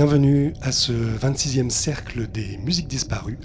Bienvenue 0.00 0.54
à 0.62 0.72
ce 0.72 0.92
26e 0.92 1.68
cercle 1.68 2.26
des 2.26 2.56
musiques 2.56 2.88
disparues, 2.88 3.38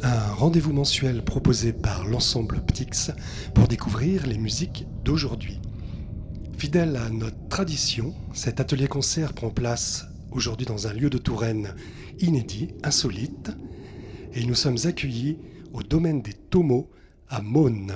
un 0.00 0.32
rendez-vous 0.32 0.72
mensuel 0.72 1.22
proposé 1.22 1.74
par 1.74 2.06
l'ensemble 2.06 2.62
Ptix 2.64 3.10
pour 3.54 3.68
découvrir 3.68 4.26
les 4.26 4.38
musiques 4.38 4.86
d'aujourd'hui. 5.04 5.60
Fidèle 6.56 6.96
à 6.96 7.10
notre 7.10 7.36
tradition, 7.50 8.14
cet 8.32 8.58
atelier 8.58 8.88
concert 8.88 9.34
prend 9.34 9.50
place 9.50 10.06
aujourd'hui 10.30 10.64
dans 10.64 10.86
un 10.86 10.94
lieu 10.94 11.10
de 11.10 11.18
Touraine 11.18 11.74
inédit, 12.20 12.68
insolite, 12.82 13.50
et 14.32 14.46
nous 14.46 14.54
sommes 14.54 14.78
accueillis 14.84 15.36
au 15.74 15.82
domaine 15.82 16.22
des 16.22 16.32
Tomos 16.32 16.88
à 17.28 17.42
Maune. 17.42 17.92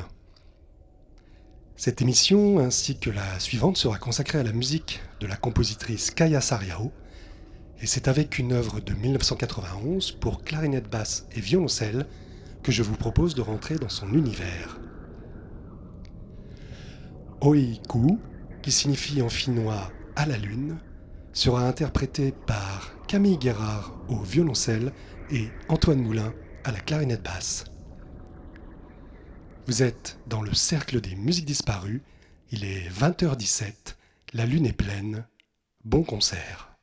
Cette 1.76 2.02
émission, 2.02 2.58
ainsi 2.58 2.98
que 2.98 3.08
la 3.08 3.40
suivante, 3.40 3.78
sera 3.78 3.96
consacrée 3.96 4.40
à 4.40 4.42
la 4.42 4.52
musique 4.52 5.00
de 5.20 5.26
la 5.26 5.36
compositrice 5.36 6.10
Kaya 6.10 6.42
Sariao, 6.42 6.92
et 7.80 7.86
c'est 7.86 8.08
avec 8.08 8.38
une 8.38 8.52
œuvre 8.52 8.80
de 8.80 8.94
1991 8.94 10.12
pour 10.12 10.42
clarinette 10.44 10.88
basse 10.88 11.26
et 11.34 11.40
violoncelle 11.40 12.06
que 12.62 12.72
je 12.72 12.82
vous 12.82 12.96
propose 12.96 13.34
de 13.34 13.42
rentrer 13.42 13.76
dans 13.76 13.88
son 13.88 14.12
univers. 14.12 14.80
Oiku, 17.42 18.18
qui 18.62 18.72
signifie 18.72 19.20
en 19.22 19.28
finnois 19.28 19.92
à 20.16 20.26
la 20.26 20.38
lune, 20.38 20.78
sera 21.32 21.68
interprété 21.68 22.32
par 22.32 22.92
Camille 23.06 23.38
Guérard 23.38 23.94
au 24.08 24.16
violoncelle 24.22 24.92
et 25.30 25.48
Antoine 25.68 26.00
Moulin 26.00 26.32
à 26.64 26.72
la 26.72 26.80
clarinette 26.80 27.22
basse. 27.22 27.64
Vous 29.66 29.82
êtes 29.82 30.18
dans 30.26 30.42
le 30.42 30.54
cercle 30.54 31.00
des 31.00 31.14
musiques 31.14 31.44
disparues, 31.44 32.02
il 32.50 32.64
est 32.64 32.88
20h17, 32.88 33.96
la 34.32 34.46
lune 34.46 34.66
est 34.66 34.72
pleine, 34.72 35.26
bon 35.84 36.04
concert. 36.04 36.75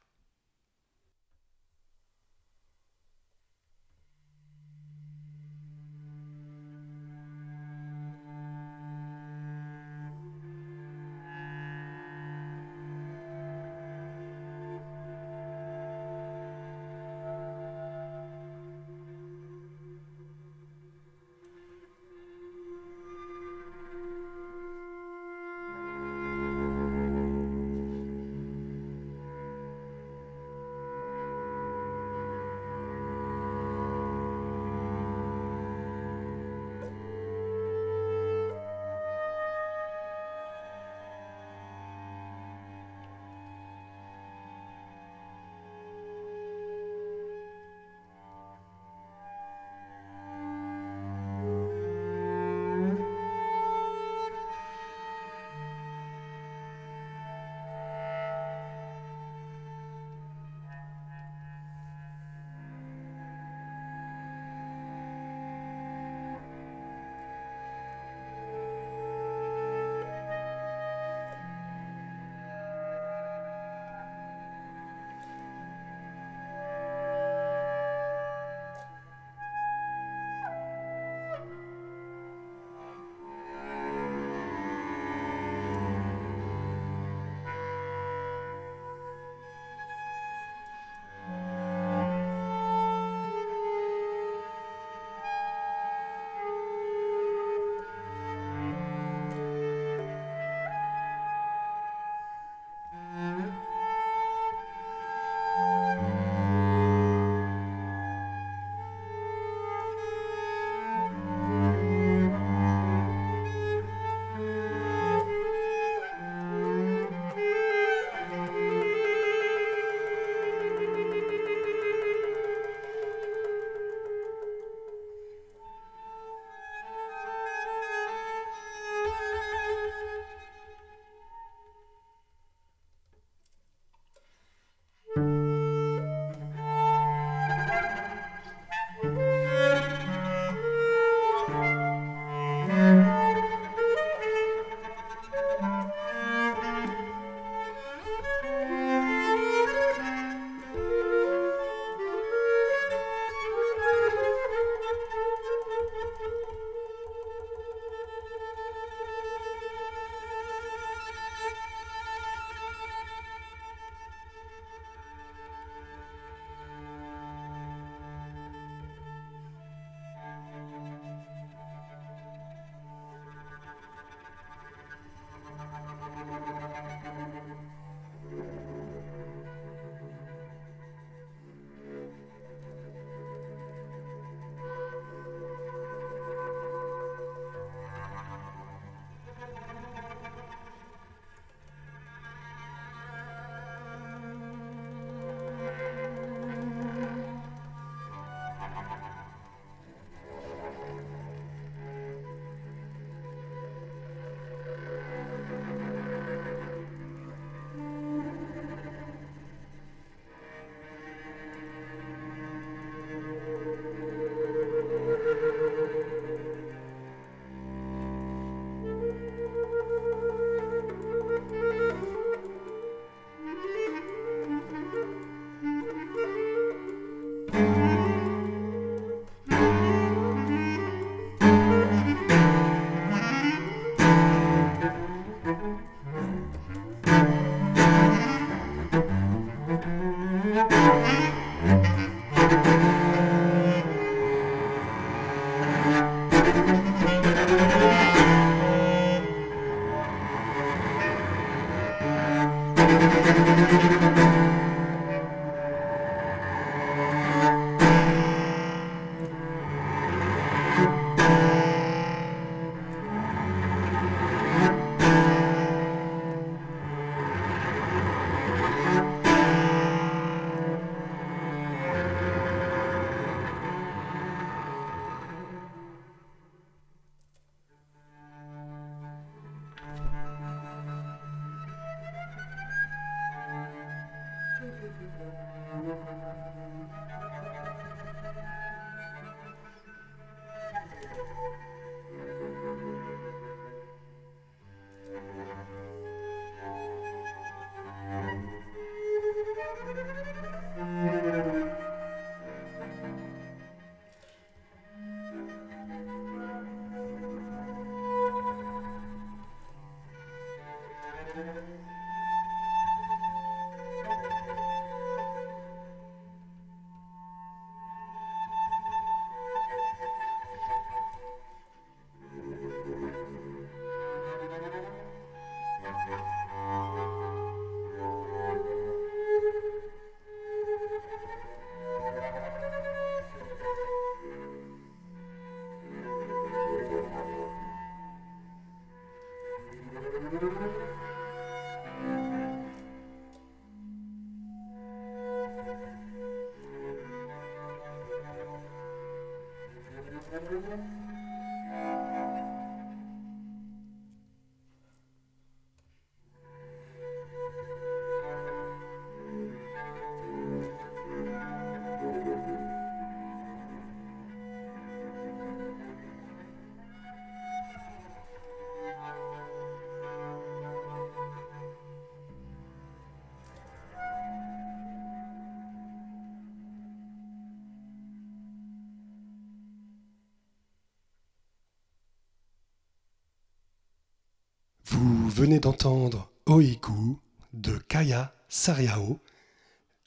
Venez 385.34 385.60
d'entendre 385.60 386.30
Oiku 386.46 387.18
de 387.54 387.78
Kaya 387.88 388.36
Sariao, 388.50 389.20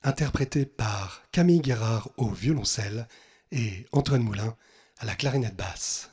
interprété 0.05 0.67
par 0.67 1.23
Camille 1.32 1.61
Guérard 1.61 2.11
au 2.17 2.28
violoncelle 2.28 3.08
et 3.50 3.87
Antoine 3.90 4.23
Moulin 4.23 4.55
à 4.99 5.05
la 5.05 5.17
clarinette 5.17 5.56
basse. 5.56 6.12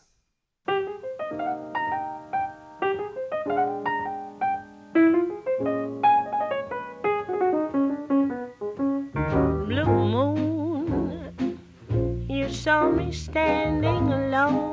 Blue 9.68 9.86
moon, 9.86 10.88
you 12.28 12.50
saw 12.50 12.92
me 12.92 13.12
standing 13.12 14.12
alone 14.12 14.73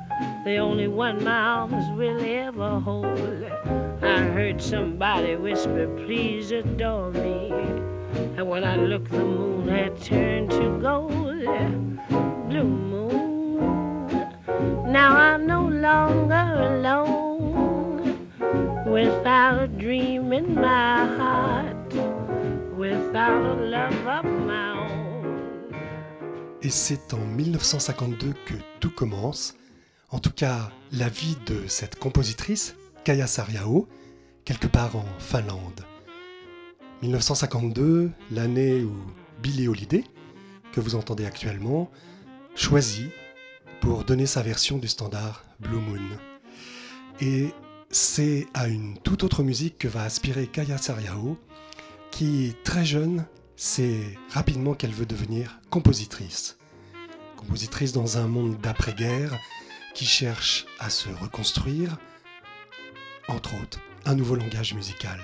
the 0.43 0.57
only 0.57 0.87
one 0.87 1.23
my 1.23 1.31
arms 1.31 1.85
will 1.97 2.21
ever 2.23 2.79
hold. 2.79 3.05
I 4.01 4.19
heard 4.35 4.61
somebody 4.61 5.35
whisper, 5.35 5.87
please 6.05 6.51
adore 6.51 7.11
me. 7.11 7.51
And 8.37 8.49
when 8.49 8.63
I 8.63 8.75
looked, 8.75 9.11
the 9.11 9.23
moon 9.23 9.67
had 9.67 10.01
turned 10.01 10.49
to 10.51 10.79
gold. 10.81 11.11
Blue 12.49 12.63
moon, 12.63 13.97
now 14.91 15.15
I'm 15.15 15.45
no 15.45 15.67
longer 15.67 16.45
alone. 16.71 18.29
Without 18.87 19.61
a 19.61 19.67
dream 19.67 20.33
in 20.33 20.55
my 20.55 21.05
heart, 21.17 21.93
without 22.75 23.45
a 23.45 23.53
love 23.53 24.07
of 24.07 24.25
my 24.25 24.71
own. 24.71 24.81
Et 26.63 26.69
c'est 26.69 27.13
en 27.13 27.25
1952 27.37 28.33
que 28.45 28.55
tout 28.79 28.91
commence 28.91 29.55
en 30.11 30.19
tout 30.19 30.31
cas 30.31 30.69
la 30.91 31.09
vie 31.09 31.37
de 31.45 31.67
cette 31.67 31.97
compositrice, 31.97 32.75
Kaya 33.03 33.27
Sariao, 33.27 33.87
quelque 34.45 34.67
part 34.67 34.95
en 34.95 35.05
Finlande. 35.19 35.85
1952, 37.01 38.11
l'année 38.31 38.83
où 38.83 38.93
Billy 39.41 39.67
Holiday, 39.67 40.03
que 40.73 40.81
vous 40.81 40.95
entendez 40.95 41.25
actuellement, 41.25 41.89
choisit 42.55 43.09
pour 43.79 44.03
donner 44.03 44.25
sa 44.25 44.41
version 44.41 44.77
du 44.77 44.87
standard 44.87 45.43
Blue 45.59 45.79
Moon. 45.79 45.99
Et 47.21 47.49
c'est 47.89 48.47
à 48.53 48.67
une 48.67 48.97
toute 48.99 49.23
autre 49.23 49.43
musique 49.43 49.77
que 49.77 49.87
va 49.87 50.03
aspirer 50.03 50.47
Kaya 50.47 50.77
Sariao, 50.77 51.37
qui, 52.11 52.55
très 52.63 52.85
jeune, 52.85 53.25
sait 53.55 54.17
rapidement 54.29 54.73
qu'elle 54.73 54.91
veut 54.91 55.05
devenir 55.05 55.59
compositrice. 55.69 56.57
Compositrice 57.37 57.93
dans 57.93 58.17
un 58.17 58.27
monde 58.27 58.57
d'après-guerre, 58.61 59.39
qui 59.93 60.05
cherche 60.05 60.65
à 60.79 60.89
se 60.89 61.09
reconstruire, 61.09 61.97
entre 63.27 63.53
autres, 63.61 63.79
un 64.05 64.15
nouveau 64.15 64.35
langage 64.35 64.73
musical. 64.73 65.19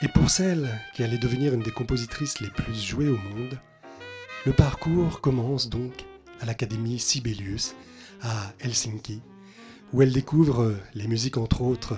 Et 0.00 0.08
pour 0.08 0.30
celle 0.30 0.68
qui 0.94 1.02
allait 1.02 1.18
devenir 1.18 1.54
une 1.54 1.62
des 1.62 1.72
compositrices 1.72 2.40
les 2.40 2.50
plus 2.50 2.80
jouées 2.80 3.08
au 3.08 3.16
monde, 3.16 3.58
le 4.46 4.52
parcours 4.52 5.20
commence 5.20 5.68
donc 5.68 6.04
à 6.40 6.46
l'Académie 6.46 7.00
Sibelius 7.00 7.74
à 8.22 8.52
Helsinki, 8.60 9.20
où 9.92 10.02
elle 10.02 10.12
découvre 10.12 10.76
les 10.94 11.08
musiques 11.08 11.36
entre 11.36 11.62
autres 11.62 11.96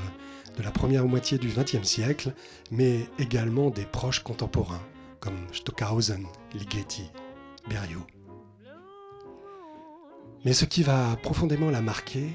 de 0.56 0.62
la 0.62 0.70
première 0.70 1.06
moitié 1.06 1.38
du 1.38 1.48
XXe 1.48 1.86
siècle, 1.86 2.32
mais 2.70 3.06
également 3.18 3.70
des 3.70 3.84
proches 3.84 4.20
contemporains 4.20 4.82
comme 5.20 5.46
Stockhausen, 5.52 6.26
Ligeti, 6.54 7.10
Berio. 7.68 8.00
Mais 10.44 10.54
ce 10.54 10.64
qui 10.64 10.82
va 10.82 11.16
profondément 11.22 11.70
la 11.70 11.82
marquer 11.82 12.30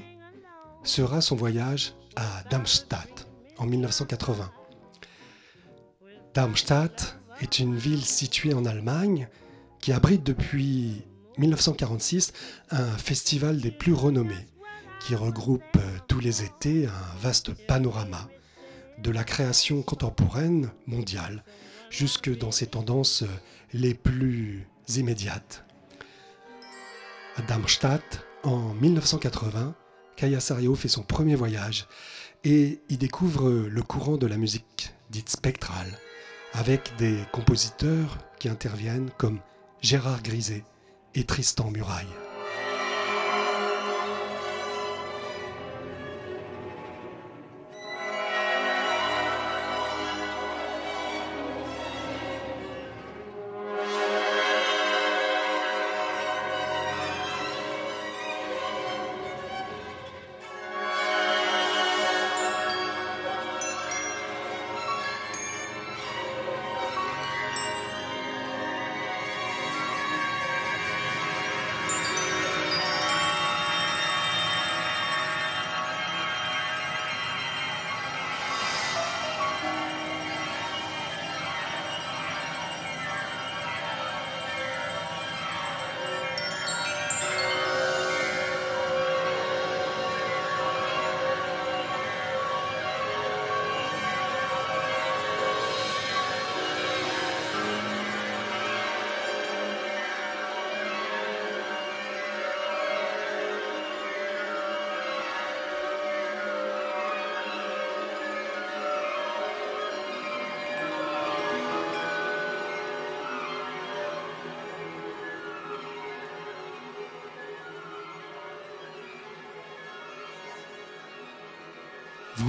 sera 0.84 1.20
son 1.20 1.34
voyage 1.34 1.94
à 2.14 2.44
Darmstadt 2.50 3.26
en 3.58 3.66
1980. 3.66 4.50
Darmstadt 6.32 7.18
est 7.40 7.58
une 7.58 7.76
ville 7.76 8.04
située 8.04 8.54
en 8.54 8.64
Allemagne 8.64 9.28
qui 9.80 9.92
abrite 9.92 10.22
depuis 10.22 11.02
1946 11.38 12.32
un 12.70 12.96
festival 12.96 13.60
des 13.60 13.72
plus 13.72 13.92
renommés 13.92 14.46
qui 15.00 15.14
regroupe 15.14 15.78
tous 16.06 16.20
les 16.20 16.44
étés 16.44 16.86
un 16.86 17.18
vaste 17.20 17.52
panorama 17.66 18.28
de 19.02 19.10
la 19.10 19.24
création 19.24 19.82
contemporaine 19.82 20.70
mondiale 20.86 21.44
jusque 21.90 22.36
dans 22.38 22.52
ses 22.52 22.68
tendances 22.68 23.24
les 23.72 23.94
plus 23.94 24.66
immédiates. 24.96 25.65
À 27.38 27.42
Darmstadt, 27.42 28.24
en 28.44 28.72
1980, 28.74 29.74
Kaya 30.16 30.40
Sario 30.40 30.74
fait 30.74 30.88
son 30.88 31.02
premier 31.02 31.34
voyage 31.34 31.86
et 32.44 32.80
y 32.88 32.96
découvre 32.96 33.50
le 33.50 33.82
courant 33.82 34.16
de 34.16 34.26
la 34.26 34.38
musique 34.38 34.94
dite 35.10 35.28
spectrale, 35.28 35.98
avec 36.54 36.96
des 36.96 37.18
compositeurs 37.32 38.16
qui 38.38 38.48
interviennent 38.48 39.10
comme 39.18 39.40
Gérard 39.82 40.22
Griset 40.22 40.64
et 41.14 41.24
Tristan 41.24 41.70
Muraille. 41.70 42.25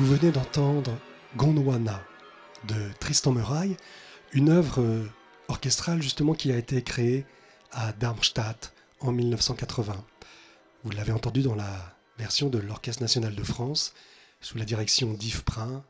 Vous 0.07 0.15
venez 0.15 0.31
d'entendre 0.31 0.97
Gondwana 1.35 2.01
de 2.65 2.93
Tristan 2.97 3.33
Muraille, 3.33 3.75
une 4.31 4.47
œuvre 4.47 4.81
euh, 4.81 5.05
orchestrale 5.49 6.01
justement 6.01 6.33
qui 6.33 6.49
a 6.49 6.55
été 6.55 6.81
créée 6.81 7.25
à 7.73 7.91
Darmstadt 7.91 8.71
en 9.01 9.11
1980. 9.11 10.05
Vous 10.85 10.91
l'avez 10.91 11.11
entendu 11.11 11.41
dans 11.41 11.55
la 11.55 11.93
version 12.17 12.47
de 12.47 12.57
l'Orchestre 12.57 13.01
national 13.01 13.35
de 13.35 13.43
France 13.43 13.93
sous 14.39 14.57
la 14.57 14.63
direction 14.63 15.11
d'Yves 15.11 15.43
Prin 15.43 15.83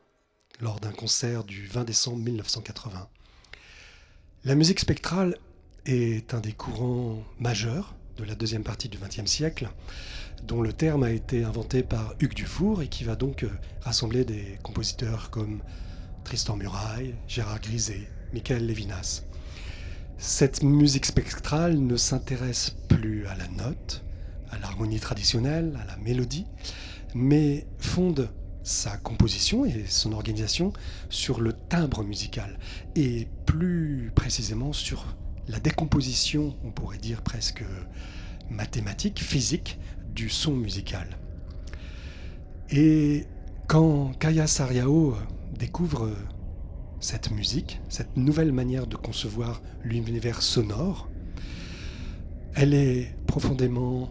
lors 0.62 0.80
d'un 0.80 0.94
concert 0.94 1.44
du 1.44 1.68
20 1.68 1.84
décembre 1.84 2.18
1980. 2.18 3.08
La 4.46 4.56
musique 4.56 4.80
spectrale 4.80 5.38
est 5.86 6.34
un 6.34 6.40
des 6.40 6.54
courants 6.54 7.24
majeurs 7.38 7.94
de 8.18 8.24
la 8.24 8.36
deuxième 8.36 8.64
partie 8.64 8.90
du 8.90 8.98
XXe 8.98 9.30
siècle, 9.30 9.70
dont 10.46 10.62
le 10.62 10.74
terme 10.74 11.04
a 11.04 11.12
été 11.12 11.44
inventé 11.44 11.84
par 11.84 12.16
Hugues 12.20 12.34
Dufour 12.34 12.82
et 12.82 12.88
qui 12.88 13.04
va 13.04 13.16
donc 13.16 13.44
euh, 13.44 13.50
rassembler 13.82 14.26
des 14.26 14.60
compositeurs 14.64 15.30
comme 15.30 15.62
Tristan 16.24 16.56
Muraille, 16.56 17.16
Gérard 17.28 17.62
Griset, 17.62 18.08
Michael 18.34 18.66
Levinas. 18.66 19.24
Cette 20.18 20.64
musique 20.64 21.06
spectrale 21.06 21.78
ne 21.78 21.96
s'intéresse 21.96 22.76
plus 22.90 23.28
à 23.28 23.36
la 23.36 23.48
note, 23.50 24.04
à 24.50 24.58
l'harmonie 24.58 25.00
traditionnelle, 25.00 25.78
à 25.82 25.86
la 25.86 25.98
mélodie, 25.98 26.48
mais 27.14 27.68
fonde 27.78 28.30
sa 28.64 28.98
composition 28.98 29.64
et 29.66 29.86
son 29.88 30.12
organisation 30.12 30.74
sur 31.10 31.40
le 31.40 31.54
timbre 31.54 32.04
musical 32.04 32.58
et 32.96 33.28
plus 33.46 34.12
précisément 34.14 34.74
sur 34.74 35.16
la 35.48 35.60
décomposition, 35.60 36.56
on 36.64 36.72
pourrait 36.72 36.98
dire 36.98 37.22
presque 37.22 37.64
mathématique, 38.50 39.22
physique, 39.22 39.80
du 40.14 40.30
son 40.30 40.54
musical. 40.54 41.08
Et 42.70 43.26
quand 43.68 44.14
Kaya 44.20 44.48
Sariao 44.48 45.16
découvre 45.58 46.12
cette 47.00 47.32
musique, 47.32 47.80
cette 47.90 48.18
nouvelle 48.18 48.52
manière 48.52 48.88
de 48.88 48.96
concevoir 48.96 49.62
l'univers 49.84 50.42
sonore, 50.42 51.08
elle 52.56 52.74
est 52.74 53.16
profondément 53.28 54.10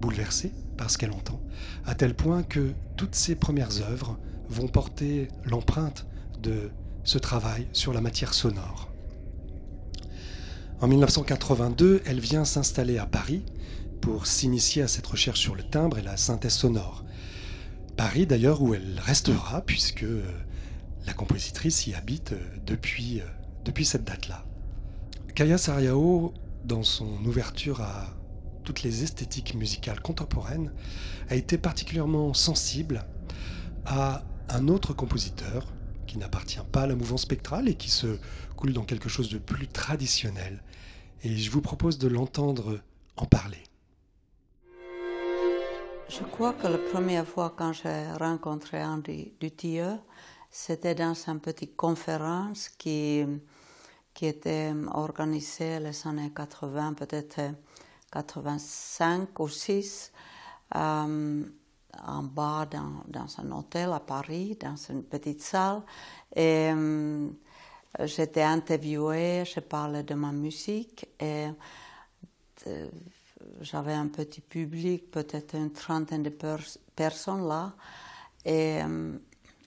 bouleversée 0.00 0.52
par 0.76 0.90
ce 0.90 0.98
qu'elle 0.98 1.12
entend, 1.12 1.40
à 1.84 1.94
tel 1.94 2.14
point 2.14 2.42
que 2.42 2.72
toutes 2.96 3.14
ses 3.14 3.36
premières 3.36 3.82
œuvres 3.82 4.18
vont 4.48 4.68
porter 4.68 5.28
l'empreinte 5.44 6.06
de 6.42 6.70
ce 7.04 7.18
travail 7.18 7.68
sur 7.72 7.92
la 7.92 8.00
matière 8.00 8.34
sonore. 8.34 8.91
En 10.82 10.88
1982, 10.88 12.02
elle 12.06 12.18
vient 12.18 12.44
s'installer 12.44 12.98
à 12.98 13.06
Paris 13.06 13.44
pour 14.00 14.26
s'initier 14.26 14.82
à 14.82 14.88
cette 14.88 15.06
recherche 15.06 15.38
sur 15.38 15.54
le 15.54 15.62
timbre 15.62 15.98
et 15.98 16.02
la 16.02 16.16
synthèse 16.16 16.54
sonore. 16.54 17.04
Paris 17.96 18.26
d'ailleurs 18.26 18.62
où 18.62 18.74
elle 18.74 18.98
restera 18.98 19.60
puisque 19.60 20.02
euh, 20.02 20.24
la 21.06 21.12
compositrice 21.12 21.86
y 21.86 21.94
habite 21.94 22.32
euh, 22.32 22.40
depuis, 22.66 23.20
euh, 23.20 23.24
depuis 23.64 23.84
cette 23.84 24.02
date-là. 24.02 24.44
Kaya 25.36 25.56
Sariao, 25.56 26.34
dans 26.64 26.82
son 26.82 27.24
ouverture 27.26 27.80
à 27.80 28.08
toutes 28.64 28.82
les 28.82 29.04
esthétiques 29.04 29.54
musicales 29.54 30.00
contemporaines, 30.00 30.72
a 31.30 31.36
été 31.36 31.58
particulièrement 31.58 32.34
sensible 32.34 33.04
à 33.86 34.24
un 34.48 34.66
autre 34.66 34.94
compositeur 34.94 35.72
qui 36.08 36.18
n'appartient 36.18 36.58
pas 36.72 36.82
à 36.82 36.86
la 36.88 36.96
mouvance 36.96 37.22
spectrale 37.22 37.68
et 37.68 37.74
qui 37.74 37.88
se 37.88 38.18
coule 38.56 38.72
dans 38.72 38.84
quelque 38.84 39.08
chose 39.08 39.30
de 39.30 39.38
plus 39.38 39.66
traditionnel, 39.66 40.60
et 41.22 41.36
je 41.36 41.50
vous 41.50 41.60
propose 41.60 41.98
de 41.98 42.08
l'entendre 42.08 42.80
en 43.16 43.26
parler. 43.26 43.62
Je 46.08 46.22
crois 46.24 46.52
que 46.52 46.66
la 46.66 46.78
première 46.78 47.26
fois 47.26 47.54
quand 47.56 47.72
j'ai 47.72 48.12
rencontré 48.20 48.84
Andy 48.84 49.32
Dutilleux, 49.40 49.98
c'était 50.50 50.94
dans 50.94 51.14
une 51.14 51.40
petite 51.40 51.76
conférence 51.76 52.68
qui, 52.68 53.24
qui 54.12 54.26
était 54.26 54.74
organisée 54.92 55.80
les 55.80 56.06
années 56.06 56.32
80, 56.34 56.94
peut-être 56.94 57.40
85 58.12 59.40
ou 59.40 59.48
6, 59.48 60.12
euh, 60.74 61.44
en 62.06 62.22
bas 62.22 62.66
dans, 62.70 63.04
dans, 63.08 63.26
un 63.38 63.50
hôtel 63.52 63.92
à 63.92 64.00
Paris, 64.00 64.58
dans 64.60 64.76
une 64.76 65.02
petite 65.02 65.40
salle. 65.40 65.82
Euh, 66.36 67.28
J'étais 68.00 68.42
interviewée, 68.42 69.44
je 69.44 69.60
parlais 69.60 70.02
de 70.02 70.14
ma 70.14 70.32
musique 70.32 71.06
et 71.20 71.48
euh, 72.66 72.88
j'avais 73.60 73.92
un 73.92 74.08
petit 74.08 74.40
public, 74.40 75.10
peut-être 75.10 75.56
une 75.56 75.72
trentaine 75.72 76.22
de 76.22 76.32
personnes 76.96 77.46
là. 77.46 77.74
Et 78.46 78.82
euh, 78.82 79.12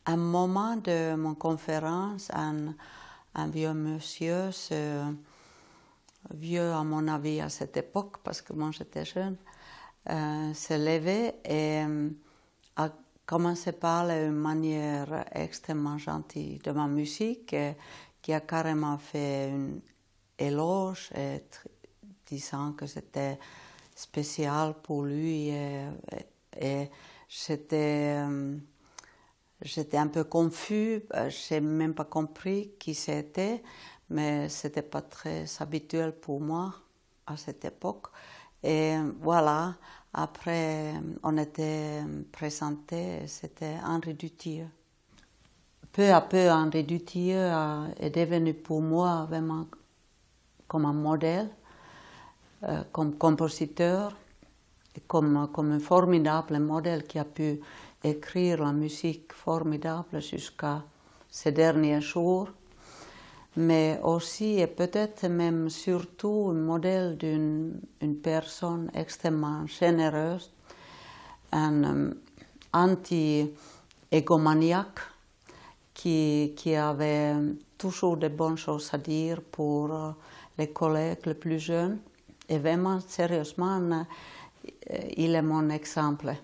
à 0.05 0.13
un 0.13 0.17
moment 0.17 0.75
de 0.75 1.15
mon 1.15 1.35
conférence, 1.35 2.31
un, 2.33 2.73
vieux 3.47 3.73
monsieur, 3.73 4.49
vieux 6.33 6.71
à 6.71 6.83
mon 6.83 7.07
avis 7.07 7.41
à 7.41 7.49
cette 7.49 7.77
époque, 7.77 8.17
parce 8.23 8.41
que 8.41 8.53
moi 8.53 8.71
j'étais 8.71 9.05
jeune, 9.05 9.37
euh, 10.09 10.51
s'est 10.53 10.79
levé 10.79 11.33
et 11.45 11.83
a 12.75 12.89
commencé 13.25 13.69
à 13.69 13.73
parler 13.73 14.25
d'une 14.25 14.33
manière 14.33 15.25
extrêmement 15.31 15.97
gentille 15.99 16.59
de 16.59 16.71
ma 16.71 16.87
musique. 16.87 17.55
Qui 18.25 18.33
a 18.33 18.41
carrément 18.41 18.97
fait 18.97 19.51
un 19.51 19.79
éloge 20.39 21.11
disant 22.25 22.73
que 22.73 22.87
c'était 22.87 23.37
spécial 23.95 24.73
pour 24.81 25.03
lui 25.03 25.49
et, 25.49 25.85
euh, 26.59 26.85
j'étais 29.61 29.97
un 29.97 30.07
peu 30.07 30.23
confus, 30.23 31.03
je 31.13 31.53
n'ai 31.53 31.61
même 31.61 31.93
pas 31.93 32.05
compris 32.05 32.71
qui 32.79 32.95
c'était, 32.95 33.61
mais 34.09 34.49
c'était 34.49 34.81
pas 34.81 35.03
très 35.03 35.45
habituel 35.59 36.19
pour 36.19 36.41
moi 36.41 36.73
à 37.27 37.37
cette 37.37 37.63
époque. 37.63 38.07
Et 38.63 38.95
voilà, 39.21 39.75
après, 40.13 40.93
on 41.21 41.37
était 41.37 42.01
présenté, 42.31 43.27
c'était 43.27 43.77
Henri 43.85 44.15
Dutilleux. 44.15 44.71
Peu 45.95 46.11
à 46.11 46.19
peu, 46.19 46.51
Henri 46.51 46.83
Dutilleux 46.83 47.49
est 47.97 48.09
devenu 48.09 48.53
pour 48.53 48.81
moi 48.81 49.25
vraiment 49.29 49.65
comme 50.67 50.83
un 50.83 50.91
modèle, 50.91 51.47
euh, 52.63 52.83
comme 52.91 53.17
compositeur, 53.17 54.13
comme, 55.07 55.37
un 55.37 55.79
formidable 55.79 56.59
modèle 56.59 57.05
qui 57.05 57.17
a 57.17 57.23
pu 57.23 57.61
écrire 58.03 58.61
la 58.61 58.73
musique 58.73 59.31
formidable 59.31 60.21
jusqu'à 60.21 60.83
ces 61.29 61.53
derniers 61.53 62.01
jours, 62.01 62.49
mais 63.55 63.97
aussi 64.03 64.59
et 64.59 64.67
peut-être 64.67 65.29
même 65.29 65.69
surtout 65.69 66.49
un 66.51 66.55
modèle 66.55 67.15
d'une 67.15 67.79
une 68.01 68.17
personne 68.17 68.91
extrêmement 68.93 69.65
généreuse, 69.65 70.51
un 71.53 71.83
euh, 71.85 72.13
anti-égomaniaque 72.73 75.14
qui, 75.95 76.75
avait 76.75 77.33
toujours 77.77 78.17
de 78.17 78.27
bonnes 78.27 78.57
choses 78.57 78.89
à 78.93 78.97
dire 78.97 79.41
pour 79.41 79.91
euh, 79.91 80.11
les 80.57 80.67
collègues 80.67 81.25
les 81.25 81.33
plus 81.33 81.59
jeunes. 81.59 81.99
Et 82.47 82.59
vraiment, 82.59 82.99
sérieusement, 82.99 83.79
euh, 83.81 84.03
il 85.17 85.33
est 85.33 85.41
mon 85.41 85.69
exemple 85.69 86.35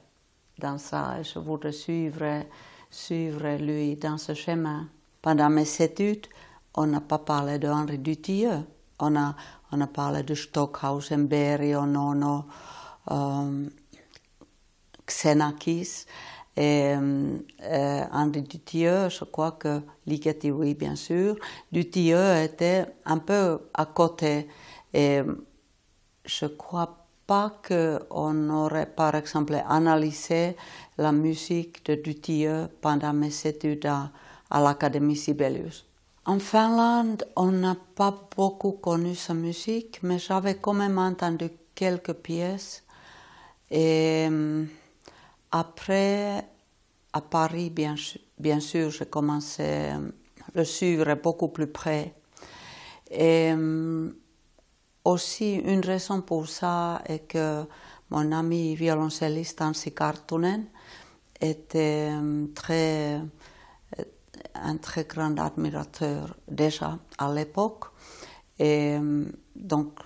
dans 0.58 0.77
ça. 0.77 1.22
Je 1.22 1.38
voudrais 1.38 1.74
suivre, 1.74 2.43
suivre 2.89 3.58
lui 3.58 3.96
dans 3.98 4.17
ce 4.17 4.34
chemin. 4.34 4.88
Pendant 5.22 5.50
mes 5.50 5.81
études, 5.81 6.27
on 6.75 6.88
n'a 6.88 7.01
pas 7.01 7.20
parlé 7.20 7.60
de 7.60 7.67
Henri 7.67 8.00
Dutilleux. 8.00 8.63
On 9.00 9.15
a, 9.15 9.36
on 9.72 9.81
a 9.81 9.88
parlé 9.88 10.24
de 10.24 10.34
Stockhausen, 10.34 11.27
Berio, 11.27 11.86
Nono, 11.86 12.46
euh, 13.12 13.70
Xenakis. 15.05 16.05
Et 16.58 16.93
euh, 16.96 18.03
Henri 18.12 18.41
Dutilleux, 18.41 19.10
je 19.10 19.24
crois 19.24 19.53
que 19.53 19.81
Ligeti, 20.05 20.51
oui, 20.51 20.74
bien 20.74 20.96
sûr. 20.96 21.36
Dutilleux 21.72 22.36
était 22.43 22.86
un 23.05 23.20
peu 23.20 23.60
à 23.74 23.86
côté. 23.86 24.48
Et 24.93 25.22
je 26.25 26.46
crois 26.46 27.05
pas 27.25 27.53
qu'on 27.65 28.50
aurait, 28.50 28.86
par 28.86 29.15
exemple, 29.15 29.55
analysé 29.67 30.58
la 30.98 31.13
musique 31.13 31.86
de 31.86 31.96
Dutilleux 31.96 32.67
pendant 32.81 33.13
mes 33.13 33.34
études 33.46 33.86
à, 33.86 34.12
l'Académie 34.60 35.15
Sibelius. 35.15 35.86
En 36.25 36.39
Finlande, 36.39 37.24
on 37.38 37.51
n'a 37.51 37.77
pas 37.96 38.13
beaucoup 38.36 38.74
connu 38.74 39.15
sa 39.15 39.34
musique, 39.34 40.00
mais 40.03 40.20
j'avais 40.20 40.55
quand 40.55 40.74
même 40.74 40.98
entendu 40.98 41.50
quelques 41.74 42.13
pièces. 42.13 42.84
Euh, 43.72 44.65
après, 45.51 46.48
à 47.13 47.22
Paris, 47.22 47.70
bien, 47.70 47.96
sûr, 48.60 48.89
j'ai 48.89 49.05
commencé 49.05 49.92
le 50.53 50.64
suivre 50.64 51.14
beaucoup 51.16 51.50
plus 51.50 51.68
près. 51.68 52.16
Et 53.09 53.51
euh, 53.51 54.09
aussi, 55.03 55.55
une 55.55 55.81
raison 55.81 56.22
pour 56.22 56.48
ça 56.48 57.01
est 57.05 57.27
que 57.27 57.64
mon 58.09 58.31
ami 58.31 58.75
violoncelliste 58.75 59.61
Ansi 59.61 59.94
Kartunen 59.94 60.68
était 61.40 62.09
euh, 62.11 62.48
très, 62.55 63.22
un 64.55 64.77
très 64.77 65.05
grand 65.05 65.37
admirateur 65.40 66.37
déjà 66.48 66.98
à 67.18 67.33
l'époque. 67.33 67.85
Et 68.59 68.98
euh, 69.00 69.25
donc, 69.55 70.00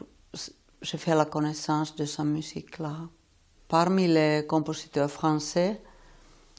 j'ai 0.82 0.98
fait 0.98 1.16
la 1.16 1.26
connaissance 1.26 1.96
de 1.96 2.06
sa 2.06 2.24
musique-là. 2.24 3.10
Parmi 3.68 4.08
les 4.08 4.46
compositeurs 4.48 5.10
français, 5.10 5.82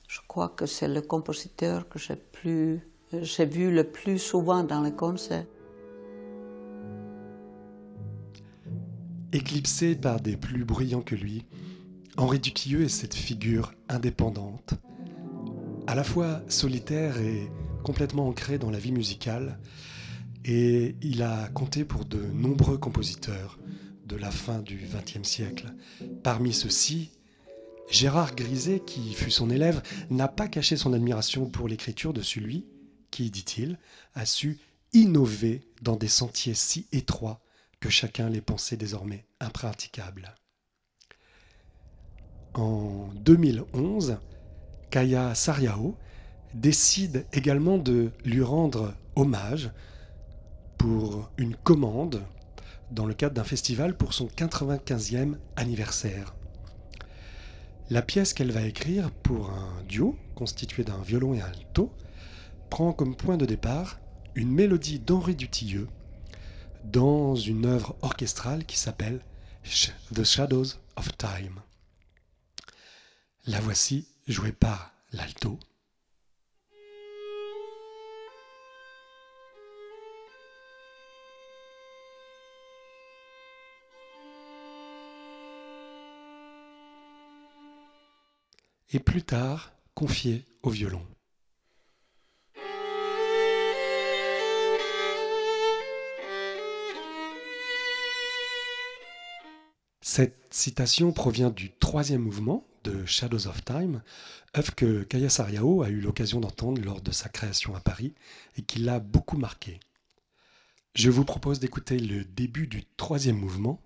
je 0.09 0.19
crois 0.27 0.49
que 0.49 0.67
c'est 0.67 0.89
le 0.89 1.01
compositeur 1.01 1.89
que 1.89 2.01
j'ai 2.01 3.47
vu 3.47 3.71
le 3.71 3.85
plus 3.85 4.19
souvent 4.19 4.65
dans 4.65 4.83
les 4.83 4.91
concerts. 4.91 5.47
Éclipsé 9.33 9.95
par 9.95 10.21
des 10.21 10.37
plus 10.37 10.65
bruyants 10.65 11.03
que 11.03 11.15
lui, 11.15 11.45
Henri 12.17 12.41
Dutilleux 12.41 12.83
est 12.83 12.89
cette 12.89 13.15
figure 13.15 13.73
indépendante, 13.89 14.75
à 15.87 15.95
la 15.95 16.03
fois 16.03 16.41
solitaire 16.49 17.21
et 17.21 17.49
complètement 17.85 18.27
ancré 18.27 18.59
dans 18.59 18.71
la 18.71 18.79
vie 18.79 18.93
musicale, 18.93 19.61
et 20.45 20.97
il 21.03 21.23
a 21.23 21.49
compté 21.51 21.85
pour 21.85 22.05
de 22.05 22.19
nombreux 22.19 22.79
compositeurs 22.79 23.59
de 24.07 24.17
la 24.17 24.31
fin 24.31 24.61
du 24.61 24.77
XXe 24.77 25.29
siècle. 25.29 25.75
Parmi 26.23 26.53
ceux-ci, 26.53 27.11
Gérard 27.91 28.35
Griset, 28.35 28.81
qui 28.81 29.15
fut 29.15 29.31
son 29.31 29.51
élève, 29.51 29.83
n'a 30.11 30.29
pas 30.29 30.49
caché 30.49 30.77
son 30.77 30.93
admiration 30.93 31.47
pour 31.47 31.69
l'écriture 31.69 32.13
de 32.13 32.23
celui 32.23 32.67
qui, 33.11 33.31
dit-il, 33.31 33.79
a 34.15 34.27
su 34.27 34.59
innover 34.93 35.63
dans 35.83 35.97
des 35.97 36.09
sentiers 36.09 36.55
si 36.55 36.87
étroits 36.93 37.41
que 37.81 37.91
chacun 37.91 38.29
les 38.29 38.41
pensait 38.41 38.77
désormais 38.77 39.27
impraticables. 39.41 40.35
En 42.55 43.09
2011, 43.17 44.19
Kaya 44.91 45.35
Sariao 45.35 45.97
décide 46.55 47.27
également 47.33 47.77
de 47.77 48.11
lui 48.25 48.43
rendre 48.43 48.95
hommage 49.15 49.71
pour 50.79 51.31
une 51.37 51.55
commande 51.55 52.23
dans 52.91 53.07
le 53.07 53.15
cadre 53.15 53.35
d'un 53.35 53.45
festival 53.45 53.97
pour 53.97 54.15
son 54.15 54.27
95e 54.27 55.37
anniversaire. 55.57 56.35
La 57.91 58.03
pièce 58.03 58.35
qu'elle 58.35 58.53
va 58.53 58.63
écrire 58.63 59.11
pour 59.11 59.51
un 59.51 59.83
duo 59.85 60.17
constitué 60.35 60.85
d'un 60.85 61.01
violon 61.03 61.35
et 61.35 61.41
un 61.41 61.47
alto 61.47 61.93
prend 62.71 62.93
comme 62.93 63.17
point 63.17 63.37
de 63.37 63.47
départ 63.47 64.01
une 64.35 64.51
mélodie 64.51 64.99
d'Henri 64.99 65.35
Dutilleux 65.35 65.89
dans 66.85 67.35
une 67.37 67.67
œuvre 67.67 67.97
orchestrale 68.03 68.65
qui 68.65 68.77
s'appelle 68.77 69.21
The 70.15 70.25
Shadows 70.25 70.75
of 70.97 71.17
Time. 71.17 71.61
La 73.47 73.61
voici 73.61 74.09
jouée 74.27 74.53
par 74.53 74.93
l'alto. 75.13 75.59
Et 88.93 89.01
plus 89.01 89.23
tard, 89.23 89.73
confiée 89.95 90.45
au 90.63 90.71
violon. 90.71 91.05
Cette 100.01 100.55
citation 100.55 101.13
provient 101.13 101.51
du 101.51 101.73
troisième 101.73 102.23
mouvement 102.23 102.65
de 102.85 103.05
Shadows 103.05 103.49
of 103.49 103.65
Time, 103.65 104.03
œuvre 104.57 104.75
que 104.77 105.03
Kaya 105.03 105.29
Sariao 105.29 105.83
a 105.83 105.89
eu 105.89 106.01
l'occasion 106.01 106.39
d'entendre 106.39 106.81
lors 106.81 107.01
de 107.01 107.11
sa 107.11 107.29
création 107.29 107.75
à 107.75 107.81
Paris 107.81 108.15
et 108.57 108.63
qui 108.63 108.79
l'a 108.79 109.01
beaucoup 109.01 109.37
marqué. 109.37 109.81
Je 110.95 111.11
vous 111.11 111.25
propose 111.25 111.59
d'écouter 111.59 111.99
le 111.99 112.25
début 112.25 112.69
du 112.69 112.85
troisième 112.97 113.37
mouvement, 113.37 113.83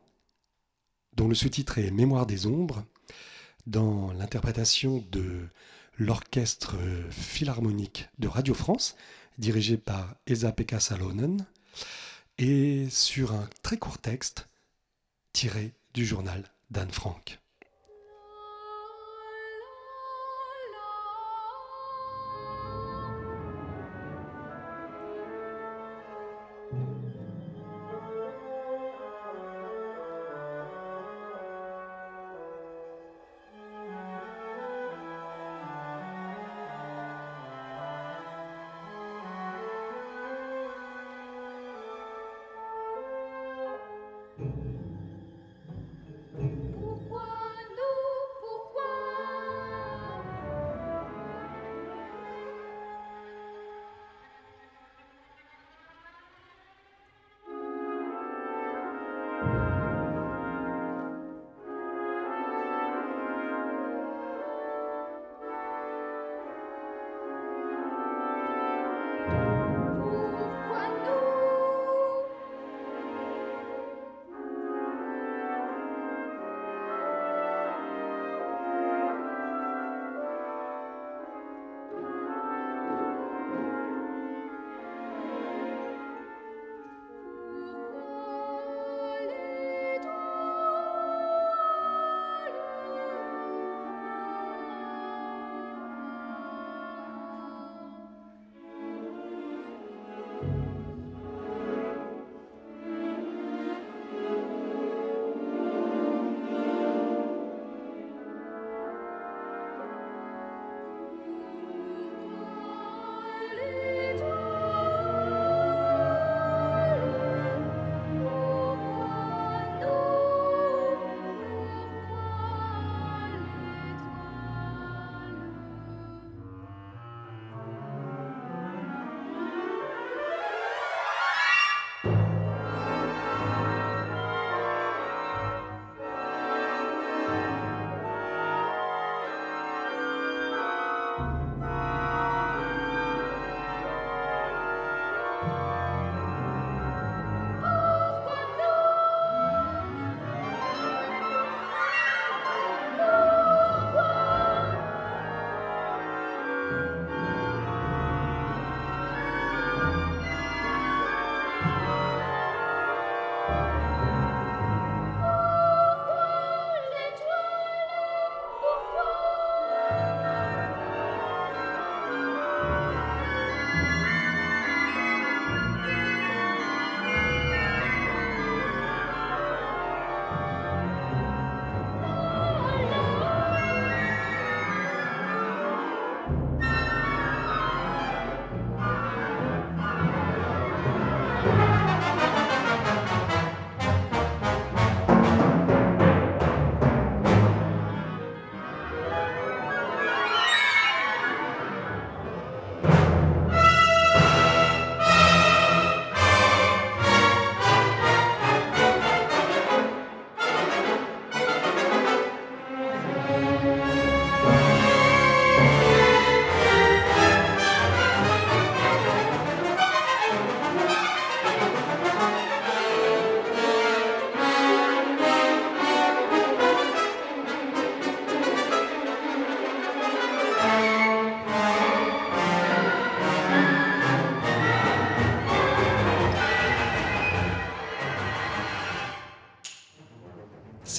dont 1.14 1.26
le 1.26 1.34
sous-titre 1.34 1.78
est 1.78 1.90
Mémoire 1.90 2.26
des 2.26 2.46
ombres, 2.46 2.84
dans 3.66 4.12
l'interprétation 4.12 5.04
de 5.10 5.48
l'orchestre 5.98 6.76
philharmonique 7.10 8.08
de 8.18 8.28
Radio 8.28 8.54
France, 8.54 8.96
dirigé 9.38 9.76
par 9.76 10.14
Esa-Pekka 10.26 10.80
Salonen, 10.80 11.46
et 12.38 12.88
sur 12.90 13.32
un 13.32 13.48
très 13.62 13.76
court 13.76 13.98
texte 13.98 14.48
tiré 15.32 15.72
du 15.94 16.06
journal 16.06 16.44
d'Anne 16.70 16.90
Frank. 16.90 17.38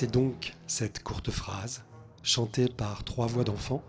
C'est 0.02 0.12
donc 0.12 0.56
cette 0.66 1.04
courte 1.04 1.30
phrase, 1.30 1.84
chantée 2.24 2.68
par 2.68 3.04
trois 3.04 3.28
voix 3.28 3.44
d'enfants, 3.44 3.84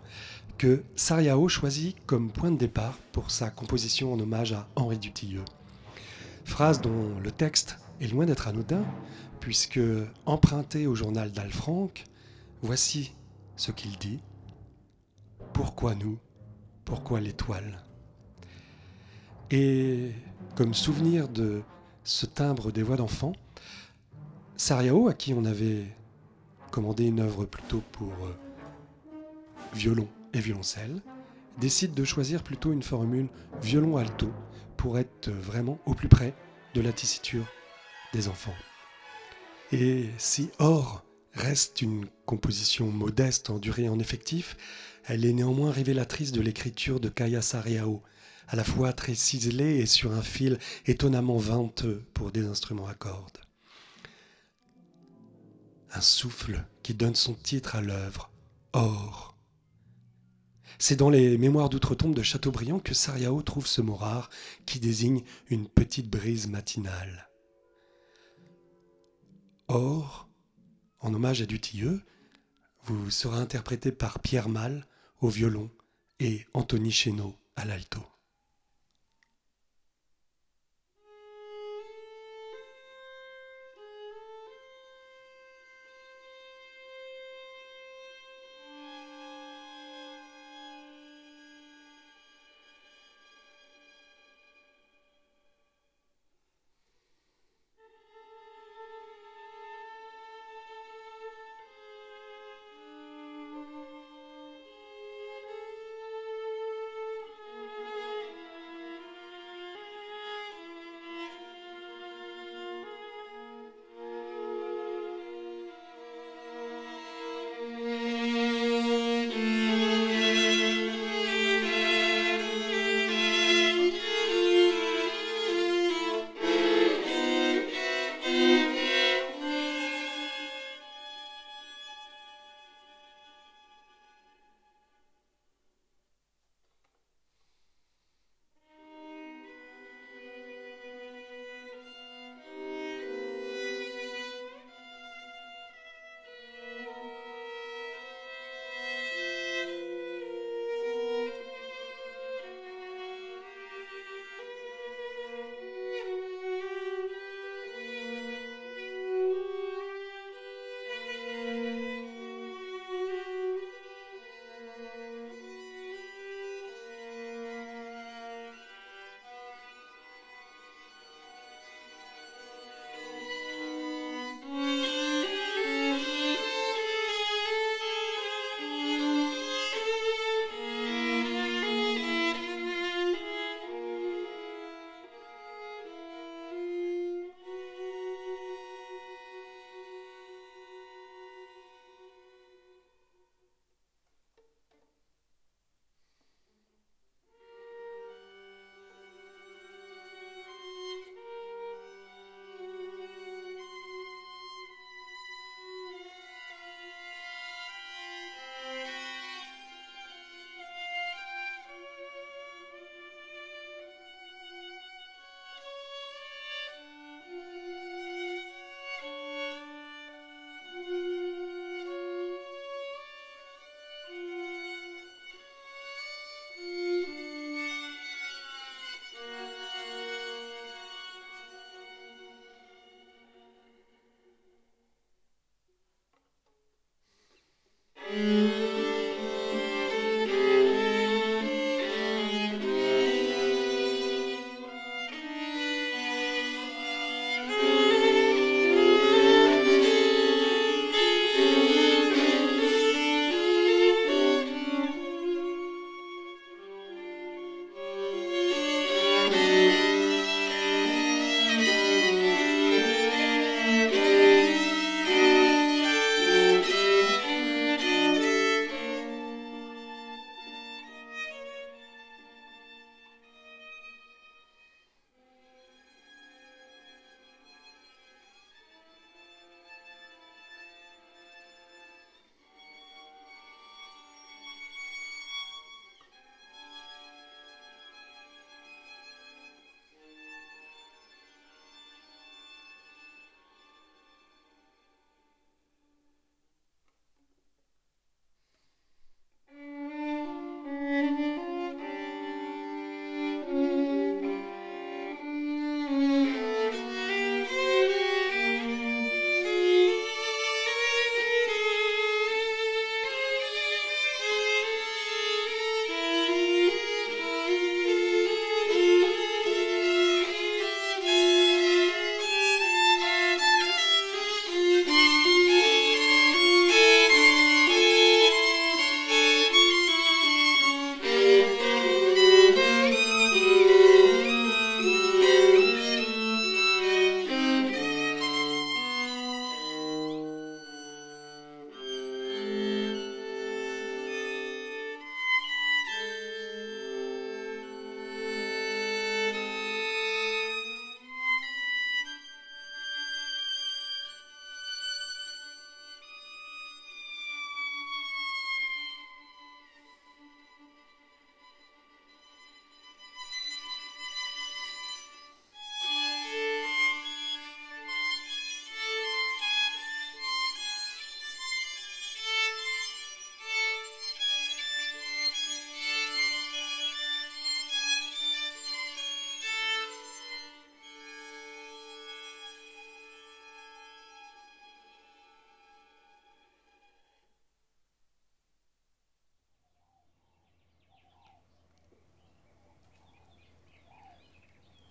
que 0.59 0.83
Sariao 0.95 1.49
choisit 1.49 1.97
comme 2.05 2.31
point 2.31 2.51
de 2.51 2.57
départ 2.57 2.99
pour 3.11 3.31
sa 3.31 3.49
composition 3.49 4.13
en 4.13 4.19
hommage 4.19 4.53
à 4.53 4.67
Henri 4.75 4.99
Dutilleux. 4.99 5.43
Phrase 6.45 6.81
dont 6.81 7.17
le 7.17 7.31
texte 7.31 7.79
est 7.99 8.05
loin 8.05 8.27
d'être 8.27 8.47
anodin, 8.47 8.85
puisque 9.39 9.79
emprunté 10.27 10.85
au 10.85 10.93
journal 10.93 11.31
d'Alfranc, 11.31 11.89
voici 12.61 13.15
ce 13.55 13.71
qu'il 13.71 13.97
dit. 13.97 14.19
Pourquoi 15.51 15.95
nous? 15.95 16.19
Pourquoi 16.85 17.21
l'étoile? 17.21 17.83
Et 19.49 20.11
comme 20.55 20.75
souvenir 20.75 21.27
de 21.27 21.63
ce 22.03 22.27
timbre 22.27 22.71
des 22.71 22.83
voix 22.83 22.97
d'enfants, 22.97 23.33
Sariao, 24.57 25.07
à 25.07 25.15
qui 25.15 25.33
on 25.33 25.45
avait 25.45 25.87
commandé 26.73 27.05
une 27.05 27.19
œuvre 27.19 27.45
plutôt 27.45 27.83
pour 27.91 28.11
euh, 28.25 28.35
violon 29.75 30.07
et 30.33 30.39
violoncelle, 30.39 31.03
décide 31.59 31.93
de 31.93 32.03
choisir 32.03 32.41
plutôt 32.41 32.73
une 32.73 32.81
formule 32.81 33.27
violon-alto 33.61 34.31
pour 34.75 34.97
être 34.97 35.29
vraiment 35.29 35.77
au 35.85 35.93
plus 35.93 36.07
près 36.07 36.33
de 36.73 36.81
la 36.81 36.91
tessiture 36.91 37.45
des 38.11 38.27
enfants. 38.27 38.55
Et 39.71 40.09
si 40.17 40.49
Or 40.57 41.05
reste 41.33 41.83
une 41.83 42.07
composition 42.25 42.87
modeste 42.87 43.51
en 43.51 43.59
durée 43.59 43.83
et 43.83 43.89
en 43.89 43.99
effectif, 43.99 44.57
elle 45.05 45.25
est 45.25 45.33
néanmoins 45.33 45.71
révélatrice 45.71 46.31
de 46.31 46.41
l'écriture 46.41 46.99
de 46.99 47.09
Kaya 47.09 47.43
Sariao, 47.43 48.01
à 48.47 48.55
la 48.55 48.63
fois 48.63 48.93
très 48.93 49.13
ciselée 49.13 49.77
et 49.77 49.85
sur 49.85 50.11
un 50.11 50.23
fil 50.23 50.57
étonnamment 50.87 51.37
venteux 51.37 52.03
pour 52.15 52.31
des 52.31 52.47
instruments 52.47 52.87
à 52.87 52.95
cordes. 52.95 53.43
Un 55.95 56.01
souffle 56.01 56.65
qui 56.81 56.95
donne 56.95 57.13
son 57.13 57.35
titre 57.35 57.75
à 57.75 57.81
l'œuvre, 57.81 58.31
Or. 58.73 59.37
C'est 60.79 60.95
dans 60.95 61.11
les 61.11 61.37
Mémoires 61.37 61.69
d'outre-tombe 61.69 62.15
de 62.15 62.23
Chateaubriand 62.23 62.79
que 62.79 62.95
Sariao 62.95 63.43
trouve 63.43 63.67
ce 63.67 63.79
mot 63.79 63.95
rare 63.95 64.31
qui 64.65 64.79
désigne 64.79 65.21
une 65.49 65.67
petite 65.67 66.09
brise 66.09 66.47
matinale. 66.47 67.29
Or, 69.67 70.27
en 70.99 71.13
hommage 71.13 71.43
à 71.43 71.45
Dutilleux, 71.45 72.01
vous 72.85 73.11
sera 73.11 73.37
interprété 73.37 73.91
par 73.91 74.19
Pierre 74.19 74.49
Mal 74.49 74.87
au 75.21 75.29
violon 75.29 75.69
et 76.19 76.47
Anthony 76.55 76.91
Chéneau 76.91 77.35
à 77.55 77.65
l'alto. 77.65 78.01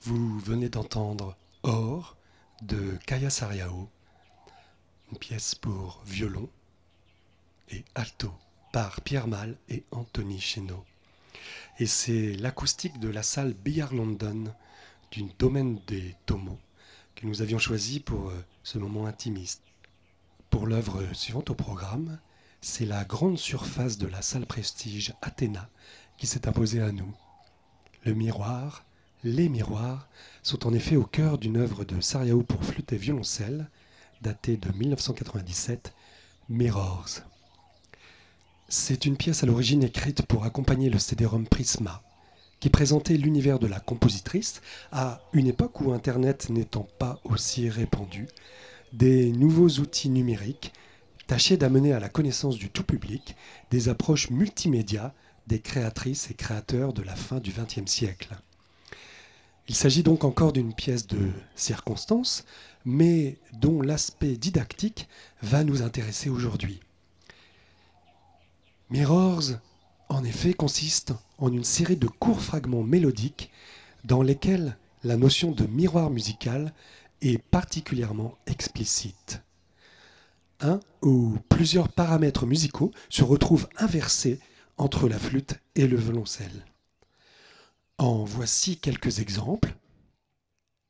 Vous 0.05 0.41
venez 0.41 0.69
d'entendre 0.69 1.37
Or 1.63 2.17
de 2.61 2.99
Kaya 3.07 3.31
Sariao, 3.31 3.89
une 5.13 5.19
pièce 5.19 5.55
pour 5.55 6.03
violon 6.05 6.51
et 7.71 7.85
alto 7.95 8.33
par 8.73 9.01
Pierre 9.03 9.29
Mal 9.29 9.57
et 9.69 9.85
Anthony 9.93 10.41
Chéneau. 10.41 10.85
Et 11.79 11.87
c'est 11.87 12.33
l'acoustique 12.35 12.99
de 12.99 13.11
la 13.11 13.23
salle 13.23 13.55
Billard 13.55 13.95
London 13.95 14.53
du 15.13 15.23
domaine 15.39 15.79
des 15.87 16.17
Tomos 16.27 16.59
que 17.15 17.25
nous 17.25 17.41
avions 17.41 17.61
choisi 17.61 18.01
pour 18.01 18.31
euh, 18.31 18.45
ce 18.65 18.79
moment 18.79 19.07
intimiste. 19.07 19.63
Pour 20.51 20.67
l'œuvre 20.67 21.15
suivante 21.15 21.51
au 21.51 21.55
programme, 21.55 22.19
c'est 22.61 22.87
la 22.87 23.05
grande 23.05 23.39
surface 23.39 23.99
de 23.99 24.09
la 24.09 24.21
salle 24.21 24.47
Prestige 24.47 25.15
Athéna 25.23 25.71
qui 26.17 26.27
s'est 26.27 26.49
imposée 26.49 26.83
à 26.83 26.91
nous. 26.91 27.15
Le 28.05 28.15
miroir, 28.15 28.85
les 29.25 29.49
miroirs, 29.49 30.09
sont 30.43 30.67
en 30.67 30.75
effet 30.75 30.97
au 30.97 31.05
cœur 31.05 31.39
d'une 31.39 31.57
œuvre 31.57 31.85
de 31.85 32.01
Sariao 32.01 32.43
pour 32.43 32.65
flûte 32.65 32.93
et 32.93 32.97
violoncelle, 32.97 33.69
datée 34.21 34.57
de 34.57 34.71
1997, 34.73 35.95
Mirrors. 36.49 37.21
C'est 38.69 39.05
une 39.05 39.17
pièce 39.17 39.43
à 39.43 39.47
l'origine 39.47 39.85
écrite 39.85 40.23
pour 40.23 40.45
accompagner 40.45 40.91
le 40.91 40.99
CD-ROM 40.99 41.47
Prisma, 41.47 42.03
qui 42.59 42.71
présentait 42.71 43.17
l'univers 43.17 43.59
de 43.59 43.67
la 43.67 43.81
compositrice 43.81 44.61
à 44.91 45.21
une 45.33 45.47
époque 45.47 45.81
où 45.81 45.93
Internet 45.93 46.51
n'étant 46.51 46.89
pas 46.99 47.21
aussi 47.25 47.69
répandu, 47.69 48.29
des 48.93 49.31
nouveaux 49.33 49.69
outils 49.81 50.11
numériques 50.11 50.73
tâchaient 51.27 51.57
d'amener 51.57 51.93
à 51.93 52.01
la 52.01 52.09
connaissance 52.09 52.57
du 52.57 52.71
tout 52.71 52.85
public 52.85 53.37
des 53.71 53.89
approches 53.89 54.31
multimédia 54.31 55.15
des 55.47 55.61
créatrices 55.61 56.31
et 56.31 56.35
créateurs 56.35 56.93
de 56.93 57.03
la 57.03 57.17
fin 57.17 57.41
du 57.41 57.53
XXe 57.53 57.91
siècle. 57.91 58.37
Il 59.73 59.75
s'agit 59.75 60.03
donc 60.03 60.25
encore 60.25 60.53
d'une 60.53 60.75
pièce 60.75 61.07
de 61.07 61.31
circonstance, 61.57 62.45
mais 62.85 63.39
dont 63.55 63.81
l'aspect 63.81 64.37
didactique 64.37 65.09
va 65.41 65.65
nous 65.65 65.81
intéresser 65.81 66.29
aujourd'hui. 66.29 66.81
Mirrors, 68.91 69.45
en 70.11 70.25
effet, 70.25 70.53
consiste 70.53 71.15
en 71.39 71.51
une 71.51 71.65
série 71.65 71.97
de 71.97 72.07
courts 72.07 72.43
fragments 72.43 72.83
mélodiques 72.83 73.51
dans 74.05 74.21
lesquels 74.21 74.77
la 75.05 75.17
notion 75.17 75.53
de 75.53 75.65
miroir 75.65 76.11
musical 76.11 76.75
est 77.23 77.39
particulièrement 77.39 78.37
explicite. 78.47 79.41
Un 80.61 80.81
ou 81.01 81.39
plusieurs 81.49 81.89
paramètres 81.89 82.45
musicaux 82.45 82.91
se 83.09 83.25
retrouvent 83.25 83.71
inversés 83.79 84.39
entre 84.77 85.09
la 85.09 85.19
flûte 85.19 85.55
et 85.77 85.87
le 85.87 85.97
violoncelle. 85.97 86.67
En 87.99 88.25
voici 88.25 88.79
quelques 88.79 89.21
exemples. 89.21 89.75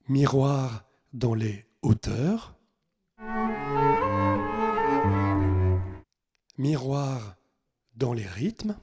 Miroir 0.09 0.85
dans 1.13 1.35
les 1.35 1.67
hauteurs. 1.83 2.57
Miroir 6.59 7.37
dans 7.95 8.13
les 8.13 8.27
rythmes, 8.27 8.77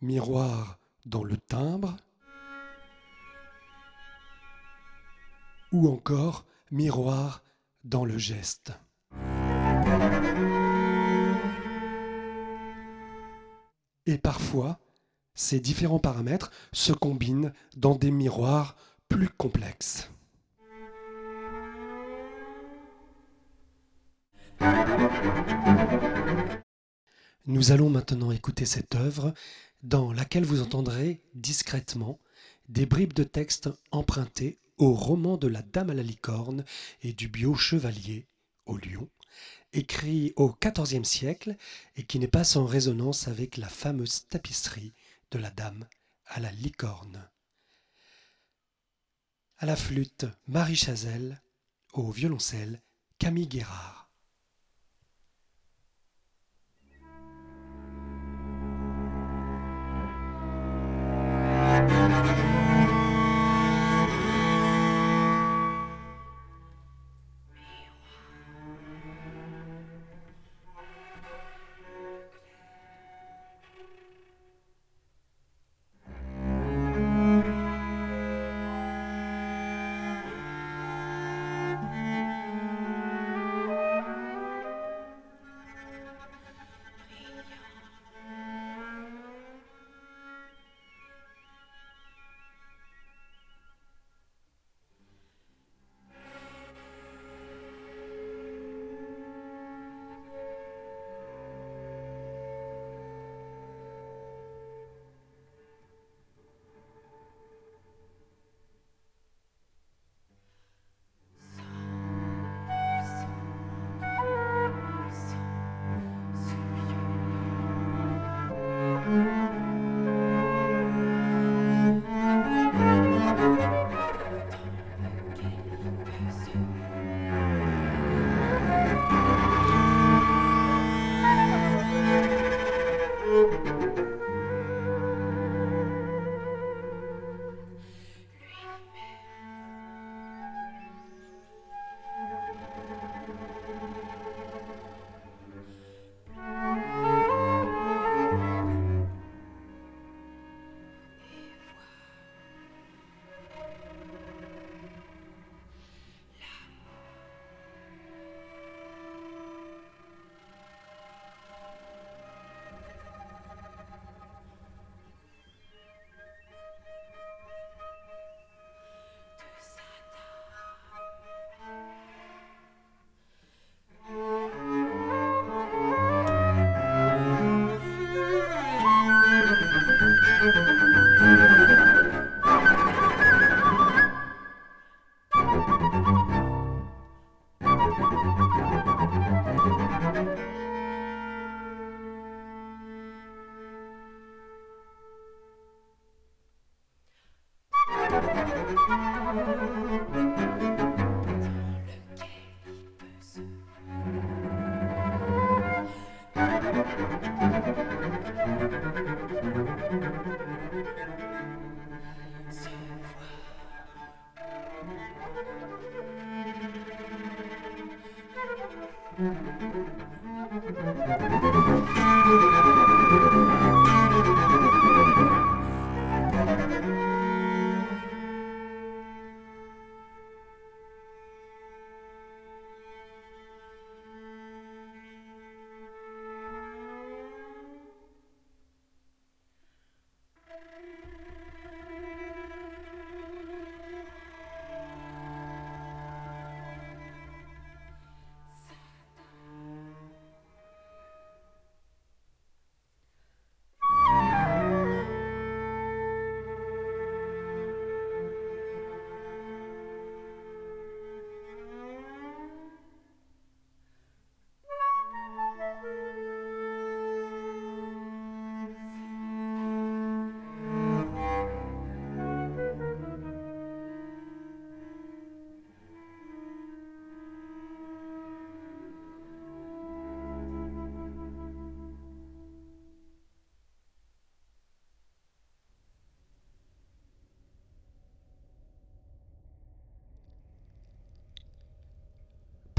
miroir 0.00 0.78
dans 1.06 1.24
le 1.24 1.36
timbre, 1.36 1.96
ou 5.72 5.88
encore 5.88 6.46
miroir 6.70 7.42
dans 7.84 8.04
le 8.04 8.18
geste. 8.18 8.72
Et 14.08 14.16
parfois, 14.16 14.80
ces 15.34 15.60
différents 15.60 15.98
paramètres 15.98 16.50
se 16.72 16.94
combinent 16.94 17.52
dans 17.76 17.94
des 17.94 18.10
miroirs 18.10 18.74
plus 19.06 19.28
complexes. 19.28 20.10
Nous 27.44 27.70
allons 27.70 27.90
maintenant 27.90 28.30
écouter 28.30 28.64
cette 28.64 28.94
œuvre 28.94 29.34
dans 29.82 30.14
laquelle 30.14 30.46
vous 30.46 30.62
entendrez 30.62 31.20
discrètement 31.34 32.18
des 32.70 32.86
bribes 32.86 33.12
de 33.12 33.24
texte 33.24 33.68
empruntés 33.90 34.58
au 34.78 34.94
roman 34.94 35.36
de 35.36 35.48
la 35.48 35.60
Dame 35.60 35.90
à 35.90 35.94
la 35.94 36.02
licorne 36.02 36.64
et 37.02 37.12
du 37.12 37.28
bio 37.28 37.54
chevalier 37.54 38.26
au 38.64 38.78
lion, 38.78 39.10
écrit 39.78 40.32
au 40.34 40.52
XIVe 40.60 41.04
siècle 41.04 41.56
et 41.96 42.02
qui 42.02 42.18
n'est 42.18 42.26
pas 42.26 42.42
sans 42.42 42.66
résonance 42.66 43.28
avec 43.28 43.56
la 43.56 43.68
fameuse 43.68 44.26
tapisserie 44.26 44.92
de 45.30 45.38
la 45.38 45.50
Dame 45.50 45.86
à 46.26 46.40
la 46.40 46.50
licorne. 46.50 47.28
À 49.58 49.66
la 49.66 49.76
flûte, 49.76 50.26
Marie 50.48 50.76
Chazelle, 50.76 51.40
au 51.92 52.10
violoncelle, 52.10 52.82
Camille 53.18 53.46
Guérard. 53.46 54.10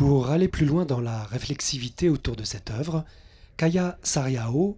Pour 0.09 0.31
aller 0.31 0.47
plus 0.47 0.65
loin 0.65 0.85
dans 0.85 1.01
la 1.01 1.23
réflexivité 1.25 2.09
autour 2.09 2.35
de 2.35 2.43
cette 2.43 2.71
œuvre, 2.71 3.05
Kaya 3.57 3.99
Sariao 4.01 4.75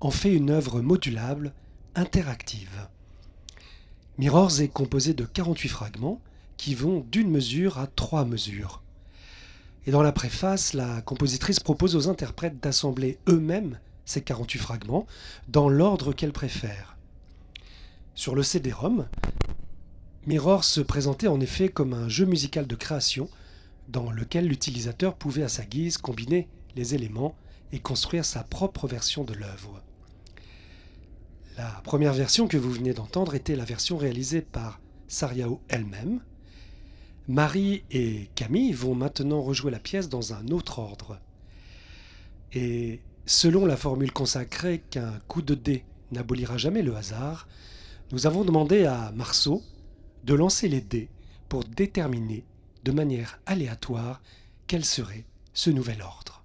en 0.00 0.10
fait 0.10 0.32
une 0.32 0.48
œuvre 0.48 0.80
modulable, 0.80 1.52
interactive. 1.94 2.88
Mirrors 4.16 4.62
est 4.62 4.68
composé 4.68 5.12
de 5.12 5.24
48 5.24 5.68
fragments 5.68 6.22
qui 6.56 6.74
vont 6.74 7.04
d'une 7.12 7.30
mesure 7.30 7.78
à 7.78 7.88
trois 7.88 8.24
mesures. 8.24 8.82
Et 9.84 9.90
dans 9.90 10.02
la 10.02 10.12
préface, 10.12 10.72
la 10.72 11.02
compositrice 11.02 11.60
propose 11.60 11.94
aux 11.94 12.08
interprètes 12.08 12.58
d'assembler 12.58 13.18
eux-mêmes 13.28 13.78
ces 14.06 14.22
48 14.22 14.58
fragments 14.60 15.06
dans 15.48 15.68
l'ordre 15.68 16.14
qu'elle 16.14 16.32
préfère. 16.32 16.96
Sur 18.14 18.34
le 18.34 18.42
CD-ROM, 18.42 19.06
se 20.62 20.80
présentait 20.80 21.28
en 21.28 21.38
effet 21.38 21.68
comme 21.68 21.92
un 21.92 22.08
jeu 22.08 22.24
musical 22.24 22.66
de 22.66 22.76
création 22.76 23.28
dans 23.90 24.10
lequel 24.10 24.46
l'utilisateur 24.46 25.16
pouvait 25.16 25.42
à 25.42 25.48
sa 25.48 25.64
guise 25.64 25.98
combiner 25.98 26.48
les 26.76 26.94
éléments 26.94 27.34
et 27.72 27.80
construire 27.80 28.24
sa 28.24 28.44
propre 28.44 28.86
version 28.86 29.24
de 29.24 29.34
l'œuvre. 29.34 29.82
La 31.56 31.80
première 31.84 32.14
version 32.14 32.46
que 32.48 32.56
vous 32.56 32.70
venez 32.70 32.94
d'entendre 32.94 33.34
était 33.34 33.56
la 33.56 33.64
version 33.64 33.96
réalisée 33.96 34.42
par 34.42 34.80
Sariao 35.08 35.60
elle-même. 35.68 36.20
Marie 37.28 37.84
et 37.90 38.30
Camille 38.34 38.72
vont 38.72 38.94
maintenant 38.94 39.42
rejouer 39.42 39.70
la 39.70 39.78
pièce 39.78 40.08
dans 40.08 40.32
un 40.32 40.48
autre 40.48 40.78
ordre. 40.78 41.20
Et 42.52 43.00
selon 43.26 43.66
la 43.66 43.76
formule 43.76 44.12
consacrée 44.12 44.82
qu'un 44.90 45.18
coup 45.28 45.42
de 45.42 45.54
dé 45.54 45.84
n'abolira 46.12 46.58
jamais 46.58 46.82
le 46.82 46.96
hasard, 46.96 47.46
nous 48.12 48.26
avons 48.26 48.44
demandé 48.44 48.84
à 48.84 49.12
Marceau 49.12 49.62
de 50.24 50.34
lancer 50.34 50.68
les 50.68 50.80
dés 50.80 51.08
pour 51.48 51.64
déterminer 51.64 52.44
de 52.84 52.92
manière 52.92 53.38
aléatoire 53.46 54.20
quel 54.66 54.84
serait 54.84 55.24
ce 55.52 55.70
nouvel 55.70 56.02
ordre? 56.02 56.39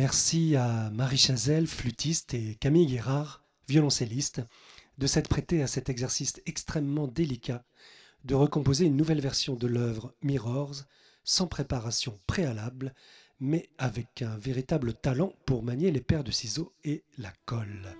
Merci 0.00 0.56
à 0.56 0.88
Marie 0.88 1.18
Chazelle, 1.18 1.66
flûtiste, 1.66 2.32
et 2.32 2.54
Camille 2.54 2.86
Guérard, 2.86 3.44
violoncelliste, 3.68 4.40
de 4.96 5.06
s'être 5.06 5.28
prêté 5.28 5.62
à 5.62 5.66
cet 5.66 5.90
exercice 5.90 6.40
extrêmement 6.46 7.06
délicat 7.06 7.66
de 8.24 8.34
recomposer 8.34 8.86
une 8.86 8.96
nouvelle 8.96 9.20
version 9.20 9.56
de 9.56 9.66
l'œuvre 9.66 10.14
Mirrors 10.22 10.84
sans 11.22 11.48
préparation 11.48 12.18
préalable, 12.26 12.94
mais 13.40 13.68
avec 13.76 14.22
un 14.22 14.38
véritable 14.38 14.94
talent 14.94 15.34
pour 15.44 15.62
manier 15.62 15.90
les 15.90 16.00
paires 16.00 16.24
de 16.24 16.30
ciseaux 16.30 16.72
et 16.82 17.04
la 17.18 17.34
colle. 17.44 17.94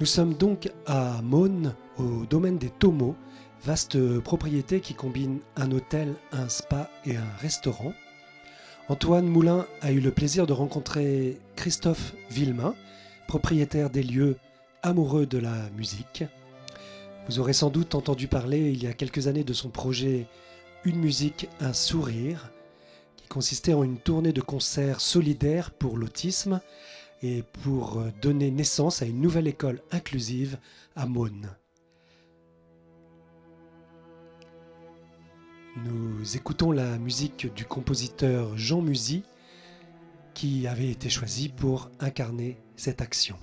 Nous 0.00 0.06
sommes 0.06 0.32
donc 0.32 0.70
à 0.86 1.20
Maune, 1.20 1.74
au 1.98 2.24
domaine 2.24 2.56
des 2.56 2.70
Tomos, 2.70 3.14
vaste 3.62 4.18
propriété 4.20 4.80
qui 4.80 4.94
combine 4.94 5.40
un 5.56 5.70
hôtel, 5.72 6.14
un 6.32 6.48
spa 6.48 6.88
et 7.04 7.16
un 7.16 7.36
restaurant. 7.38 7.92
Antoine 8.88 9.26
Moulin 9.26 9.66
a 9.82 9.92
eu 9.92 10.00
le 10.00 10.10
plaisir 10.10 10.46
de 10.46 10.54
rencontrer 10.54 11.38
Christophe 11.54 12.14
Villemain, 12.30 12.74
propriétaire 13.28 13.90
des 13.90 14.02
lieux 14.02 14.38
amoureux 14.82 15.26
de 15.26 15.36
la 15.36 15.68
musique. 15.76 16.24
Vous 17.28 17.38
aurez 17.38 17.52
sans 17.52 17.68
doute 17.68 17.94
entendu 17.94 18.26
parler 18.26 18.70
il 18.70 18.82
y 18.82 18.86
a 18.86 18.94
quelques 18.94 19.26
années 19.26 19.44
de 19.44 19.52
son 19.52 19.68
projet 19.68 20.26
Une 20.86 20.98
musique, 20.98 21.50
un 21.60 21.74
sourire, 21.74 22.50
qui 23.18 23.28
consistait 23.28 23.74
en 23.74 23.84
une 23.84 23.98
tournée 23.98 24.32
de 24.32 24.40
concerts 24.40 25.02
solidaires 25.02 25.70
pour 25.70 25.98
l'autisme 25.98 26.62
et 27.22 27.42
pour 27.62 27.98
euh, 27.98 28.10
donner 28.22 28.50
naissance 28.50 29.02
à 29.02 29.06
une 29.06 29.20
nouvelle 29.20 29.46
école 29.46 29.80
inclusive 29.90 30.58
à 30.96 31.06
Maune. 31.06 31.50
Nous 35.76 36.36
écoutons 36.36 36.72
la 36.72 36.98
musique 36.98 37.52
du 37.54 37.64
compositeur 37.64 38.56
Jean 38.56 38.82
Musy 38.82 39.22
qui 40.34 40.66
avait 40.66 40.90
été 40.90 41.08
choisi 41.08 41.48
pour 41.48 41.90
incarner 42.00 42.58
cette 42.76 43.00
action. 43.00 43.38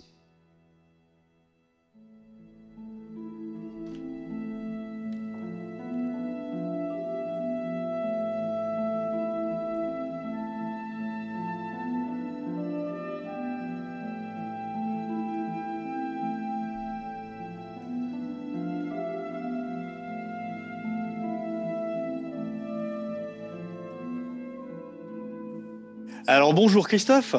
Alors 26.29 26.53
bonjour 26.53 26.89
Christophe. 26.89 27.35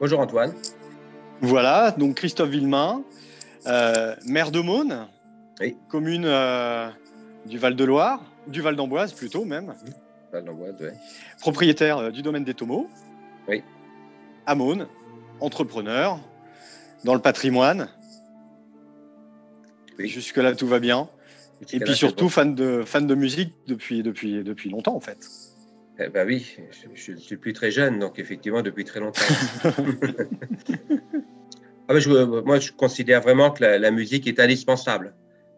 Bonjour 0.00 0.18
Antoine. 0.18 0.54
Voilà, 1.42 1.90
donc 1.90 2.16
Christophe 2.16 2.48
Villemain, 2.48 3.02
euh, 3.66 4.16
maire 4.26 4.50
de 4.50 4.60
Maune, 4.60 5.06
Oui. 5.60 5.76
commune 5.90 6.24
euh, 6.24 6.88
du 7.46 7.58
Val-de-Loire, 7.58 8.22
du 8.46 8.62
Val 8.62 8.76
d'Amboise 8.76 9.12
plutôt 9.12 9.44
même, 9.44 9.74
Val 10.32 10.44
d'Amboise, 10.44 10.74
ouais. 10.80 10.94
propriétaire 11.40 11.98
euh, 11.98 12.10
du 12.10 12.22
domaine 12.22 12.44
des 12.44 12.54
Tomos. 12.54 12.88
Oui. 13.46 13.62
À 14.46 14.54
Maune, 14.54 14.86
entrepreneur, 15.40 16.18
dans 17.04 17.14
le 17.14 17.20
patrimoine. 17.20 17.88
Oui. 19.98 20.08
Jusque-là, 20.08 20.54
tout 20.54 20.66
va 20.66 20.78
bien. 20.78 21.10
Et 21.72 21.78
puis 21.78 21.94
surtout, 21.94 22.30
fan 22.30 22.54
de, 22.54 22.84
fan 22.86 23.06
de 23.06 23.14
musique 23.14 23.52
depuis, 23.66 24.02
depuis, 24.02 24.42
depuis 24.42 24.70
longtemps 24.70 24.96
en 24.96 25.00
fait. 25.00 25.28
Eh 26.02 26.08
ben 26.08 26.26
oui, 26.26 26.56
je, 26.72 27.12
je 27.12 27.18
suis 27.18 27.36
plus 27.36 27.52
très 27.52 27.70
jeune, 27.70 27.98
donc 27.98 28.18
effectivement 28.18 28.62
depuis 28.62 28.84
très 28.84 29.00
longtemps. 29.00 29.20
Ah 31.88 31.92
ben, 31.94 31.98
je- 31.98 32.40
moi, 32.42 32.60
je 32.60 32.70
considère 32.70 33.20
vraiment 33.20 33.50
que 33.50 33.64
la, 33.64 33.76
la 33.76 33.90
musique 33.90 34.28
est 34.28 34.38
indispensable. 34.38 35.12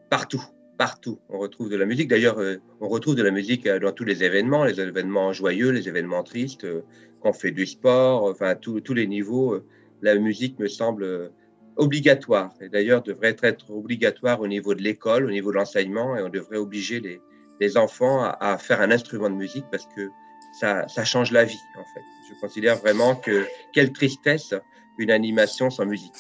Partout, 0.09 0.43
partout, 0.79 1.19
on 1.29 1.39
retrouve 1.39 1.69
de 1.69 1.77
la 1.77 1.85
musique. 1.85 2.09
D'ailleurs, 2.09 2.39
euh, 2.39 2.57
on 2.81 2.89
retrouve 2.89 3.17
de 3.17 3.23
la 3.23 3.31
musique 3.31 3.67
euh, 3.67 3.79
dans 3.79 3.93
tous 3.93 4.05
les 4.05 4.25
événements, 4.25 4.65
les 4.65 4.81
événements 4.81 5.35
joyeux, 5.35 5.71
les 5.73 5.89
événements 5.89 6.23
tristes, 6.23 6.65
euh, 6.65 6.81
quand 7.21 7.29
on 7.31 7.33
fait 7.35 7.51
du 7.51 7.67
sport, 7.67 8.25
enfin, 8.25 8.55
tous 8.55 8.81
tous 8.81 8.95
les 8.95 9.07
niveaux. 9.07 9.53
euh, 9.57 9.67
La 10.01 10.15
musique 10.17 10.59
me 10.59 10.69
semble 10.69 11.31
obligatoire. 11.77 12.55
Et 12.63 12.71
d'ailleurs, 12.71 13.03
devrait 13.03 13.37
être 13.43 13.71
obligatoire 13.71 14.41
au 14.41 14.47
niveau 14.49 14.75
de 14.75 14.81
l'école, 14.83 15.27
au 15.27 15.31
niveau 15.31 15.51
de 15.53 15.57
l'enseignement, 15.57 16.17
et 16.17 16.23
on 16.23 16.31
devrait 16.31 16.57
obliger 16.57 16.99
les, 17.01 17.21
les 17.61 17.77
enfants 17.77 18.23
à, 18.25 18.31
à 18.53 18.57
faire 18.57 18.81
un 18.81 18.91
instrument 18.91 19.29
de 19.29 19.35
musique 19.37 19.67
parce 19.71 19.87
que 19.95 20.09
ça, 20.53 20.87
ça 20.89 21.05
change 21.05 21.33
la 21.33 21.45
vie, 21.45 21.63
en 21.77 21.85
fait. 21.85 22.03
Je 22.29 22.41
considère 22.41 22.77
vraiment 22.77 23.15
que 23.15 23.47
quelle 23.73 23.93
tristesse 23.93 24.55
une 24.99 25.11
animation 25.11 25.71
sans 25.71 25.87
musique. 25.87 26.13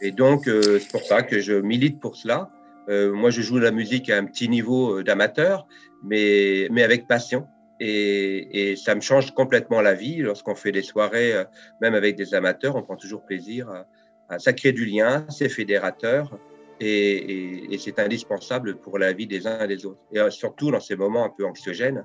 Et 0.00 0.12
donc, 0.12 0.46
euh, 0.46 0.78
c'est 0.78 0.90
pour 0.90 1.02
ça 1.02 1.22
que 1.22 1.40
je 1.40 1.54
milite 1.54 2.00
pour 2.00 2.16
cela. 2.16 2.50
Euh, 2.88 3.12
moi, 3.12 3.30
je 3.30 3.42
joue 3.42 3.58
la 3.58 3.70
musique 3.70 4.10
à 4.10 4.16
un 4.16 4.24
petit 4.24 4.48
niveau 4.48 4.98
euh, 4.98 5.04
d'amateur, 5.04 5.66
mais, 6.02 6.68
mais 6.70 6.82
avec 6.82 7.06
passion. 7.06 7.46
Et, 7.80 8.74
ça 8.76 8.94
me 8.94 9.00
change 9.00 9.32
complètement 9.32 9.80
la 9.80 9.94
vie. 9.94 10.16
Lorsqu'on 10.16 10.54
fait 10.54 10.72
des 10.72 10.82
soirées, 10.82 11.44
même 11.80 11.94
avec 11.94 12.16
des 12.16 12.34
amateurs, 12.34 12.74
on 12.76 12.82
prend 12.82 12.96
toujours 12.96 13.24
plaisir 13.24 13.68
à, 14.28 14.38
ça 14.38 14.52
crée 14.52 14.72
du 14.72 14.84
lien, 14.84 15.24
c'est 15.28 15.48
fédérateur. 15.48 16.38
Et, 16.80 17.76
c'est 17.78 18.00
indispensable 18.00 18.76
pour 18.76 18.98
la 18.98 19.12
vie 19.12 19.28
des 19.28 19.46
uns 19.46 19.62
et 19.64 19.68
des 19.68 19.86
autres. 19.86 20.00
Et 20.12 20.18
surtout 20.30 20.72
dans 20.72 20.80
ces 20.80 20.96
moments 20.96 21.24
un 21.24 21.30
peu 21.30 21.44
anxiogènes, 21.46 22.04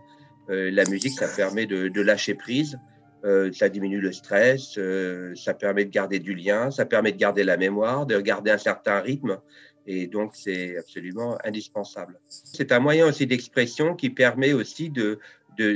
la 0.49 0.83
musique, 0.85 1.13
ça 1.13 1.27
permet 1.27 1.65
de, 1.65 2.01
lâcher 2.01 2.33
prise, 2.33 2.77
euh, 3.25 3.51
ça 3.53 3.69
diminue 3.69 4.01
le 4.01 4.11
stress, 4.11 4.77
euh, 4.77 5.33
ça 5.35 5.53
permet 5.53 5.85
de 5.85 5.89
garder 5.89 6.19
du 6.19 6.35
lien, 6.35 6.71
ça 6.71 6.85
permet 6.85 7.13
de 7.13 7.17
garder 7.17 7.45
la 7.45 7.55
mémoire, 7.55 8.05
de 8.05 8.19
garder 8.19 8.51
un 8.51 8.57
certain 8.57 8.99
rythme. 8.99 9.39
Et 9.87 10.07
donc, 10.07 10.31
c'est 10.35 10.77
absolument 10.77 11.37
indispensable. 11.43 12.19
C'est 12.27 12.73
un 12.73 12.79
moyen 12.79 13.07
aussi 13.07 13.25
d'expression 13.25 13.95
qui 13.95 14.09
permet 14.09 14.51
aussi 14.51 14.91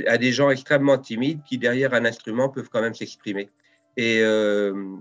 à 0.06 0.18
des 0.18 0.32
gens 0.32 0.50
extrêmement 0.50 0.98
timides 0.98 1.40
qui, 1.44 1.56
derrière 1.56 1.94
un 1.94 2.04
instrument, 2.04 2.50
peuvent 2.50 2.68
quand 2.70 2.82
même 2.82 2.94
s'exprimer. 2.94 3.48
Et, 3.96 4.20
euh, 4.22 4.96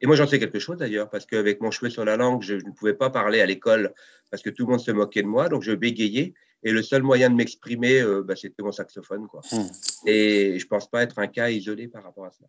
et 0.00 0.06
moi, 0.06 0.16
j'en 0.16 0.26
sais 0.26 0.40
quelque 0.40 0.58
chose 0.58 0.78
d'ailleurs, 0.78 1.08
parce 1.08 1.26
qu'avec 1.26 1.60
mon 1.60 1.70
cheveu 1.70 1.88
sur 1.88 2.04
la 2.04 2.16
langue, 2.16 2.42
je 2.42 2.54
ne 2.54 2.72
pouvais 2.72 2.94
pas 2.94 3.10
parler 3.10 3.40
à 3.40 3.46
l'école 3.46 3.92
parce 4.30 4.42
que 4.42 4.50
tout 4.50 4.66
le 4.66 4.72
monde 4.72 4.80
se 4.80 4.90
moquait 4.90 5.22
de 5.22 5.28
moi, 5.28 5.48
donc 5.48 5.62
je 5.62 5.72
bégayais. 5.72 6.34
Et 6.64 6.70
le 6.70 6.82
seul 6.82 7.02
moyen 7.02 7.30
de 7.30 7.34
m'exprimer, 7.34 8.00
euh, 8.00 8.22
bah, 8.22 8.36
c'était 8.36 8.62
mon 8.62 8.72
saxophone. 8.72 9.26
Quoi. 9.26 9.40
Hmm. 9.50 9.66
Et 10.06 10.58
je 10.58 10.66
pense 10.66 10.88
pas 10.88 11.02
être 11.02 11.18
un 11.18 11.26
cas 11.26 11.50
isolé 11.50 11.88
par 11.88 12.02
rapport 12.04 12.26
à 12.26 12.30
ça. 12.30 12.44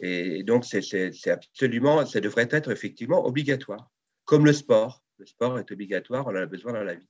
Et 0.00 0.42
donc, 0.42 0.64
c'est 0.64 1.30
absolument, 1.30 2.04
ça 2.04 2.20
devrait 2.20 2.48
être 2.50 2.70
effectivement 2.70 3.26
obligatoire, 3.26 3.90
comme 4.24 4.44
le 4.44 4.52
sport. 4.52 5.02
Le 5.18 5.26
sport 5.26 5.58
est 5.58 5.70
obligatoire, 5.70 6.26
on 6.26 6.30
en 6.30 6.36
a 6.36 6.46
besoin 6.46 6.72
dans 6.72 6.82
la 6.82 6.94
vie. 6.94 7.08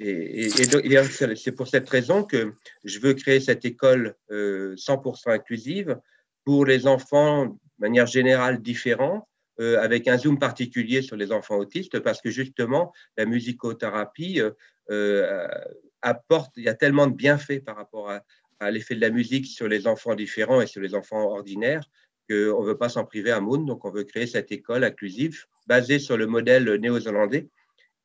Et, 0.00 0.48
c'est 0.50 1.52
pour 1.52 1.68
cette 1.68 1.88
raison 1.88 2.24
que 2.24 2.54
je 2.84 2.98
veux 2.98 3.14
créer 3.14 3.40
cette 3.40 3.64
école 3.64 4.16
100% 4.30 4.32
euh, 4.32 5.32
inclusive 5.32 6.00
pour 6.44 6.66
les 6.66 6.86
enfants 6.86 7.46
de 7.46 7.56
manière 7.78 8.06
générale 8.06 8.60
différents, 8.60 9.28
euh, 9.60 9.80
avec 9.80 10.08
un 10.08 10.18
zoom 10.18 10.38
particulier 10.38 11.02
sur 11.02 11.16
les 11.16 11.30
enfants 11.30 11.56
autistes, 11.56 12.00
parce 12.00 12.20
que 12.20 12.30
justement, 12.30 12.92
la 13.16 13.26
musicothérapie 13.26 14.40
euh, 14.40 14.50
apporte, 16.02 16.52
il 16.56 16.64
y 16.64 16.68
a 16.68 16.74
tellement 16.74 17.06
de 17.06 17.14
bienfaits 17.14 17.64
par 17.64 17.76
rapport 17.76 18.10
à, 18.10 18.22
à 18.60 18.70
l'effet 18.70 18.94
de 18.94 19.00
la 19.00 19.10
musique 19.10 19.46
sur 19.46 19.68
les 19.68 19.86
enfants 19.86 20.14
différents 20.14 20.60
et 20.60 20.66
sur 20.66 20.80
les 20.80 20.94
enfants 20.94 21.22
ordinaires 21.22 21.84
qu'on 22.28 22.62
ne 22.62 22.66
veut 22.66 22.78
pas 22.78 22.88
s'en 22.88 23.04
priver 23.04 23.30
à 23.30 23.40
Moon. 23.40 23.58
Donc, 23.58 23.84
on 23.84 23.90
veut 23.90 24.04
créer 24.04 24.26
cette 24.26 24.52
école 24.52 24.84
inclusive 24.84 25.44
basée 25.66 25.98
sur 25.98 26.16
le 26.16 26.26
modèle 26.26 26.64
néo-zélandais 26.76 27.48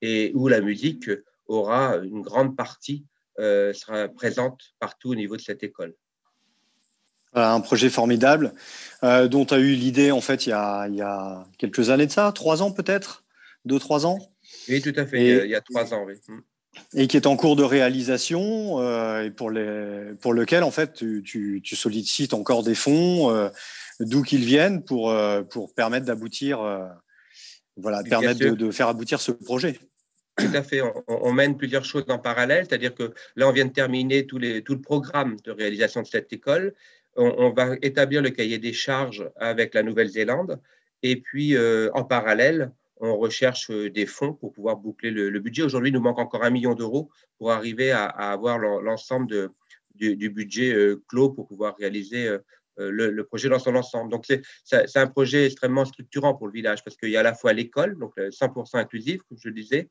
et 0.01 0.31
où 0.35 0.47
la 0.47 0.61
musique 0.61 1.09
aura 1.47 1.97
une 1.97 2.21
grande 2.21 2.55
partie, 2.55 3.05
euh, 3.39 3.73
sera 3.73 4.07
présente 4.07 4.73
partout 4.79 5.11
au 5.11 5.15
niveau 5.15 5.37
de 5.37 5.41
cette 5.41 5.63
école. 5.63 5.95
Voilà, 7.33 7.53
un 7.53 7.61
projet 7.61 7.89
formidable 7.89 8.53
euh, 9.03 9.27
dont 9.27 9.45
tu 9.45 9.53
as 9.53 9.59
eu 9.59 9.73
l'idée 9.73 10.11
en 10.11 10.21
fait 10.21 10.47
il 10.47 10.49
y, 10.49 10.53
a, 10.53 10.87
il 10.87 10.95
y, 10.95 11.01
a, 11.01 11.45
quelques 11.57 11.89
années 11.89 12.07
de 12.07 12.11
ça, 12.11 12.31
trois 12.31 12.61
ans 12.61 12.71
peut-être? 12.71 13.25
Deux, 13.65 13.79
trois 13.79 14.05
ans? 14.05 14.17
Oui, 14.69 14.81
tout 14.81 14.93
à 14.95 15.05
fait, 15.05 15.45
il, 15.45 15.49
y 15.49 15.55
a, 15.55 15.61
trois 15.61 15.93
ans, 15.93 16.05
oui. 16.05 16.15
Et 16.93 17.07
qui 17.07 17.17
est 17.17 17.27
en 17.27 17.35
cours 17.35 17.55
de 17.55 17.63
réalisation 17.63 18.79
euh, 18.79 19.23
et 19.23 19.31
pour, 19.31 19.51
les, 19.51 20.13
pour 20.21 20.33
lequel 20.33 20.63
en 20.63 20.71
fait 20.71 20.93
tu, 20.93 21.21
tu, 21.23 21.75
sollicites 21.75 22.33
encore 22.33 22.63
des 22.63 22.75
fonds, 22.75 23.29
euh, 23.31 23.49
d'où 23.99 24.21
qu'ils 24.21 24.45
viennent 24.45 24.83
pour, 24.83 25.11
euh, 25.11 25.41
pour 25.41 25.73
permettre 25.73 26.05
d'aboutir, 26.05 26.59
voilà, 27.75 28.03
permettre 28.03 28.39
de, 28.39 28.71
faire 28.71 28.87
aboutir 28.87 29.19
ce 29.19 29.31
projet. 29.31 29.79
Tout 30.37 30.51
à 30.53 30.61
fait. 30.61 30.81
On, 31.07 31.33
mène 31.33 31.57
plusieurs 31.57 31.83
choses 31.83 32.05
en 32.09 32.19
parallèle, 32.19 32.65
c'est-à-dire 32.69 32.93
que 32.93 33.11
là, 33.35 33.49
on 33.49 33.51
vient 33.51 33.65
de 33.65 33.73
terminer 33.73 34.27
tout, 34.27 34.37
les, 34.37 34.61
tout 34.61 34.75
le 34.75 34.81
programme 34.81 35.35
de 35.43 35.51
réalisation 35.51 36.03
de 36.03 36.07
cette 36.07 36.31
école. 36.31 36.75
On, 37.15 37.33
on 37.39 37.49
va 37.51 37.75
établir 37.81 38.21
le 38.21 38.29
cahier 38.29 38.59
des 38.59 38.73
charges 38.73 39.27
avec 39.35 39.73
la 39.73 39.81
Nouvelle-Zélande. 39.81 40.61
Et 41.01 41.15
puis, 41.15 41.55
en 41.93 42.03
parallèle, 42.03 42.71
on 42.99 43.17
recherche 43.17 43.69
euh, 43.69 43.89
des 43.89 44.05
fonds 44.05 44.33
pour 44.33 44.53
pouvoir 44.53 44.77
boucler 44.77 45.11
le, 45.11 45.39
budget. 45.39 45.63
Aujourd'hui, 45.63 45.89
il 45.89 45.93
nous 45.93 46.01
manque 46.01 46.19
encore 46.19 46.43
un 46.43 46.49
million 46.49 46.73
d'euros 46.73 47.09
pour 47.37 47.51
arriver 47.51 47.91
à, 47.91 48.05
avoir 48.05 48.57
l'ensemble 48.57 49.49
du, 49.95 50.29
budget 50.29 50.73
euh, 50.73 51.01
clos 51.07 51.29
pour 51.29 51.47
pouvoir 51.47 51.75
réaliser 51.77 52.27
euh, 52.27 52.39
le, 52.77 53.23
projet 53.23 53.49
dans 53.49 53.59
son 53.59 53.75
ensemble. 53.75 54.11
Donc, 54.11 54.25
c'est 54.63 54.97
un 54.97 55.07
projet 55.07 55.45
extrêmement 55.45 55.85
structurant 55.85 56.35
pour 56.35 56.47
le 56.47 56.53
village 56.53 56.83
parce 56.83 56.97
qu'il 56.97 57.09
y 57.09 57.17
a 57.17 57.21
à 57.21 57.23
la 57.23 57.33
fois 57.33 57.53
l'école, 57.53 57.97
donc 57.97 58.15
100% 58.17 58.77
inclusive, 58.77 59.21
comme 59.27 59.37
je 59.41 59.49
le 59.49 59.55
disais, 59.55 59.89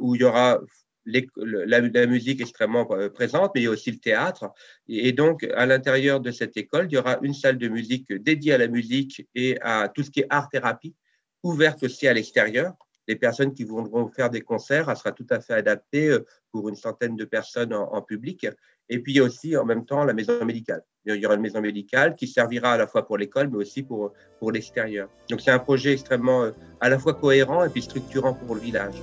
où 0.00 0.16
il 0.16 0.22
y 0.22 0.24
aura 0.24 0.60
la, 1.04 2.06
musique 2.06 2.40
extrêmement 2.40 2.84
présente, 3.14 3.52
mais 3.54 3.60
il 3.60 3.64
y 3.64 3.66
a 3.68 3.70
aussi 3.70 3.92
le 3.92 3.98
théâtre. 3.98 4.50
Et, 4.88 5.12
donc, 5.12 5.44
à 5.54 5.66
l'intérieur 5.66 6.18
de 6.18 6.32
cette 6.32 6.56
école, 6.56 6.88
il 6.90 6.94
y 6.94 6.98
aura 6.98 7.18
une 7.22 7.34
salle 7.34 7.58
de 7.58 7.68
musique 7.68 8.12
dédiée 8.12 8.54
à 8.54 8.58
la 8.58 8.66
musique 8.66 9.24
et 9.36 9.56
à 9.60 9.88
tout 9.88 10.02
ce 10.02 10.10
qui 10.10 10.20
est 10.20 10.26
art-thérapie 10.28 10.96
ouverte 11.42 11.82
aussi 11.82 12.06
à 12.08 12.12
l'extérieur. 12.12 12.74
Les 13.08 13.16
personnes 13.16 13.52
qui 13.52 13.64
voudront 13.64 14.08
faire 14.08 14.30
des 14.30 14.40
concerts, 14.40 14.90
elle 14.90 14.96
sera 14.96 15.12
tout 15.12 15.26
à 15.30 15.40
fait 15.40 15.54
adaptée 15.54 16.08
euh, 16.08 16.26
pour 16.50 16.68
une 16.68 16.74
centaine 16.74 17.16
de 17.16 17.24
personnes 17.24 17.72
en, 17.72 18.02
public. 18.02 18.46
Et 18.88 19.00
puis, 19.00 19.20
aussi 19.20 19.56
en 19.56 19.64
même 19.64 19.84
temps 19.84 20.04
la 20.04 20.12
maison 20.12 20.44
médicale. 20.44 20.82
Il 21.04 21.14
y 21.14 21.26
aura 21.26 21.36
une 21.36 21.40
maison 21.40 21.60
médicale 21.60 22.16
qui 22.16 22.26
servira 22.26 22.72
à 22.72 22.76
la 22.76 22.86
fois 22.88 23.06
pour 23.06 23.16
l'école, 23.16 23.48
mais 23.48 23.58
aussi 23.58 23.82
pour, 23.82 24.12
pour 24.40 24.50
l'extérieur. 24.50 25.08
Donc, 25.30 25.40
c'est 25.40 25.52
un 25.52 25.58
projet 25.60 25.92
extrêmement 25.92 26.44
euh, 26.44 26.50
à 26.80 26.88
la 26.88 26.98
fois 26.98 27.14
cohérent 27.14 27.64
et 27.64 27.68
puis 27.68 27.82
structurant 27.82 28.34
pour 28.34 28.56
le 28.56 28.60
village. 28.60 28.96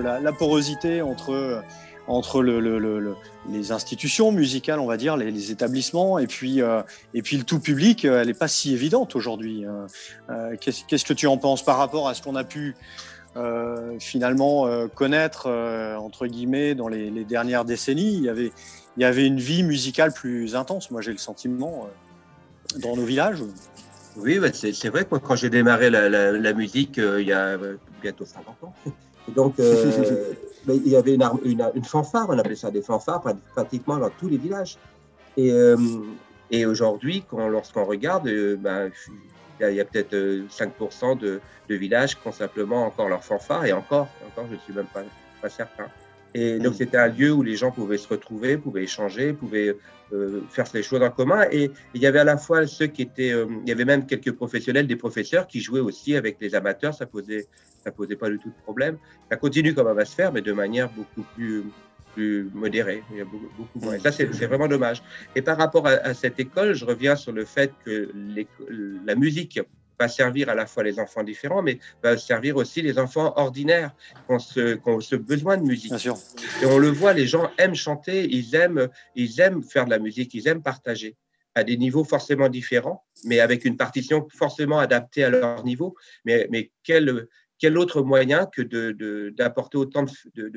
La, 0.00 0.32
porosité 0.32 1.02
entre, 1.02 1.62
entre 2.06 2.42
le, 2.42 3.16
les 3.50 3.72
institutions 3.72 4.32
musicales, 4.32 4.78
on 4.78 4.86
va 4.86 4.96
dire, 4.96 5.16
les, 5.16 5.50
établissements, 5.50 6.18
et 6.18 6.26
puis, 6.26 6.60
euh, 6.60 6.82
et 7.14 7.22
puis 7.22 7.36
le 7.36 7.44
tout 7.44 7.60
public, 7.60 8.04
euh, 8.04 8.20
elle 8.20 8.28
n'est 8.28 8.34
pas 8.34 8.48
si 8.48 8.72
évidente 8.72 9.16
aujourd'hui. 9.16 9.64
Euh, 10.30 10.56
qu'est-ce 10.60 11.04
que 11.04 11.12
tu 11.12 11.26
en 11.26 11.38
penses 11.38 11.64
par 11.64 11.78
rapport 11.78 12.08
à 12.08 12.14
ce 12.14 12.22
qu'on 12.22 12.36
a 12.36 12.44
pu 12.44 12.74
finalement 13.98 14.68
connaître, 14.94 15.48
entre 15.98 16.28
guillemets, 16.28 16.76
dans 16.76 16.86
les, 16.86 17.24
dernières 17.24 17.64
décennies? 17.64 18.14
Il 18.14 18.22
y, 18.22 18.28
avait, 18.28 18.52
il 18.96 19.02
y 19.02 19.04
avait 19.04 19.26
une 19.26 19.40
vie 19.40 19.64
musicale 19.64 20.12
plus 20.12 20.54
intense, 20.54 20.92
moi 20.92 21.00
j'ai 21.00 21.10
le 21.10 21.18
sentiment, 21.18 21.88
dans 22.78 22.94
nos 22.94 23.04
villages. 23.04 23.42
Oui, 24.16 24.38
bah, 24.38 24.48
c'est 24.52 24.88
vrai 24.88 25.04
que 25.04 25.16
quand 25.16 25.34
j'ai 25.34 25.50
démarré 25.50 25.90
la 25.90 26.52
musique 26.52 26.98
il 26.98 27.26
y 27.26 27.32
a 27.32 27.58
bientôt 28.00 28.24
50 28.24 28.62
ans, 28.62 28.74
donc, 29.28 29.58
euh, 29.58 30.34
il 30.68 30.88
y 30.88 30.96
avait 30.96 31.14
une, 31.14 31.70
une, 31.74 31.84
fanfare, 31.84 32.26
on 32.28 32.38
appelait 32.38 32.56
ça 32.56 32.70
des 32.70 32.82
fanfares, 32.82 33.22
pratiquement 33.54 33.96
dans 33.96 34.10
tous 34.10 34.28
les 34.28 34.36
villages. 34.36 34.76
Et, 35.36 35.50
euh, 35.50 35.76
et 36.50 36.66
aujourd'hui, 36.66 37.24
lorsqu'on 37.32 37.84
regarde, 37.84 38.28
euh, 38.28 38.56
ben, 38.56 38.90
il 39.60 39.74
y 39.74 39.80
a, 39.80 39.84
peut-être 39.84 40.14
5% 40.14 41.18
de, 41.18 41.40
de, 41.68 41.74
villages 41.74 42.20
qui 42.20 42.28
ont 42.28 42.32
simplement 42.32 42.86
encore 42.86 43.08
leur 43.08 43.24
fanfare, 43.24 43.64
et 43.64 43.72
encore, 43.72 44.08
encore 44.26 44.46
je 44.50 44.56
ne 44.56 44.60
suis 44.60 44.72
même 44.72 44.86
pas, 44.86 45.02
pas 45.40 45.48
certain. 45.48 45.86
Et 46.34 46.58
donc, 46.58 46.74
mm. 46.74 46.76
c'était 46.76 46.96
un 46.96 47.08
lieu 47.08 47.32
où 47.32 47.42
les 47.42 47.56
gens 47.56 47.70
pouvaient 47.70 47.98
se 47.98 48.08
retrouver, 48.08 48.56
pouvaient 48.56 48.82
échanger, 48.82 49.32
pouvaient 49.32 49.76
euh, 50.12 50.40
faire 50.50 50.66
les 50.74 50.82
choses 50.82 51.02
en 51.02 51.10
commun. 51.10 51.46
Et 51.52 51.70
il 51.94 52.02
y 52.02 52.06
avait 52.06 52.18
à 52.18 52.24
la 52.24 52.36
fois 52.36 52.66
ceux 52.66 52.88
qui 52.88 53.02
étaient, 53.02 53.32
euh, 53.32 53.46
il 53.62 53.68
y 53.68 53.72
avait 53.72 53.84
même 53.84 54.04
quelques 54.06 54.32
professionnels, 54.32 54.86
des 54.86 54.96
professeurs 54.96 55.46
qui 55.46 55.60
jouaient 55.60 55.80
aussi 55.80 56.16
avec 56.16 56.36
les 56.40 56.54
amateurs. 56.54 56.92
Ça 56.92 57.06
posait, 57.06 57.46
ça 57.84 57.92
posait 57.92 58.16
pas 58.16 58.28
du 58.28 58.38
tout 58.38 58.48
de 58.48 58.62
problème. 58.64 58.98
Ça 59.30 59.36
continue 59.36 59.74
comme 59.74 59.86
ça 59.86 59.94
va 59.94 60.04
se 60.04 60.14
faire, 60.14 60.32
mais 60.32 60.42
de 60.42 60.52
manière 60.52 60.90
beaucoup 60.90 61.22
plus, 61.36 61.64
plus 62.14 62.50
modérée. 62.52 63.04
Il 63.12 63.18
y 63.18 63.20
a 63.20 63.24
beaucoup, 63.24 63.48
beaucoup 63.56 63.78
moins. 63.78 63.94
Et 63.94 64.00
ça, 64.00 64.10
c'est 64.10 64.26
vraiment 64.46 64.66
dommage. 64.66 65.02
Et 65.36 65.42
par 65.42 65.56
rapport 65.56 65.86
à, 65.86 65.92
à, 65.92 66.14
cette 66.14 66.40
école, 66.40 66.74
je 66.74 66.84
reviens 66.84 67.14
sur 67.14 67.30
le 67.30 67.44
fait 67.44 67.72
que 67.84 68.10
la 69.06 69.14
musique 69.14 69.60
va 70.04 70.08
servir 70.08 70.48
à 70.48 70.54
la 70.54 70.66
fois 70.66 70.82
les 70.82 70.98
enfants 70.98 71.22
différents, 71.22 71.62
mais 71.62 71.78
va 72.02 72.16
servir 72.18 72.56
aussi 72.56 72.82
les 72.82 72.98
enfants 72.98 73.32
ordinaires 73.36 73.92
qui 74.26 74.32
ont 74.32 74.38
ce, 74.38 75.16
besoin 75.16 75.56
de 75.56 75.64
musique. 75.64 75.92
Et 76.62 76.66
on 76.66 76.78
le 76.78 76.88
voit, 76.88 77.12
les 77.12 77.26
gens 77.26 77.50
aiment 77.58 77.74
chanter, 77.74 78.26
ils 78.30 78.54
aiment, 78.54 78.88
ils 79.14 79.40
aiment 79.40 79.62
faire 79.62 79.84
de 79.86 79.90
la 79.90 79.98
musique, 79.98 80.34
ils 80.34 80.46
aiment 80.48 80.62
partager 80.62 81.16
à 81.54 81.62
des 81.64 81.76
niveaux 81.76 82.04
forcément 82.04 82.48
différents, 82.48 83.04
mais 83.24 83.38
avec 83.40 83.64
une 83.64 83.76
partition 83.76 84.26
forcément 84.28 84.78
adaptée 84.78 85.24
à 85.24 85.30
leur 85.30 85.64
niveau. 85.64 85.94
Mais, 86.24 86.48
mais 86.50 86.70
quel, 86.82 87.28
quel 87.58 87.78
autre 87.78 88.02
moyen 88.02 88.46
que 88.46 88.62
d'apporter 89.30 89.78
de, 89.78 89.82
autant, 89.82 90.04
de, 90.34 90.48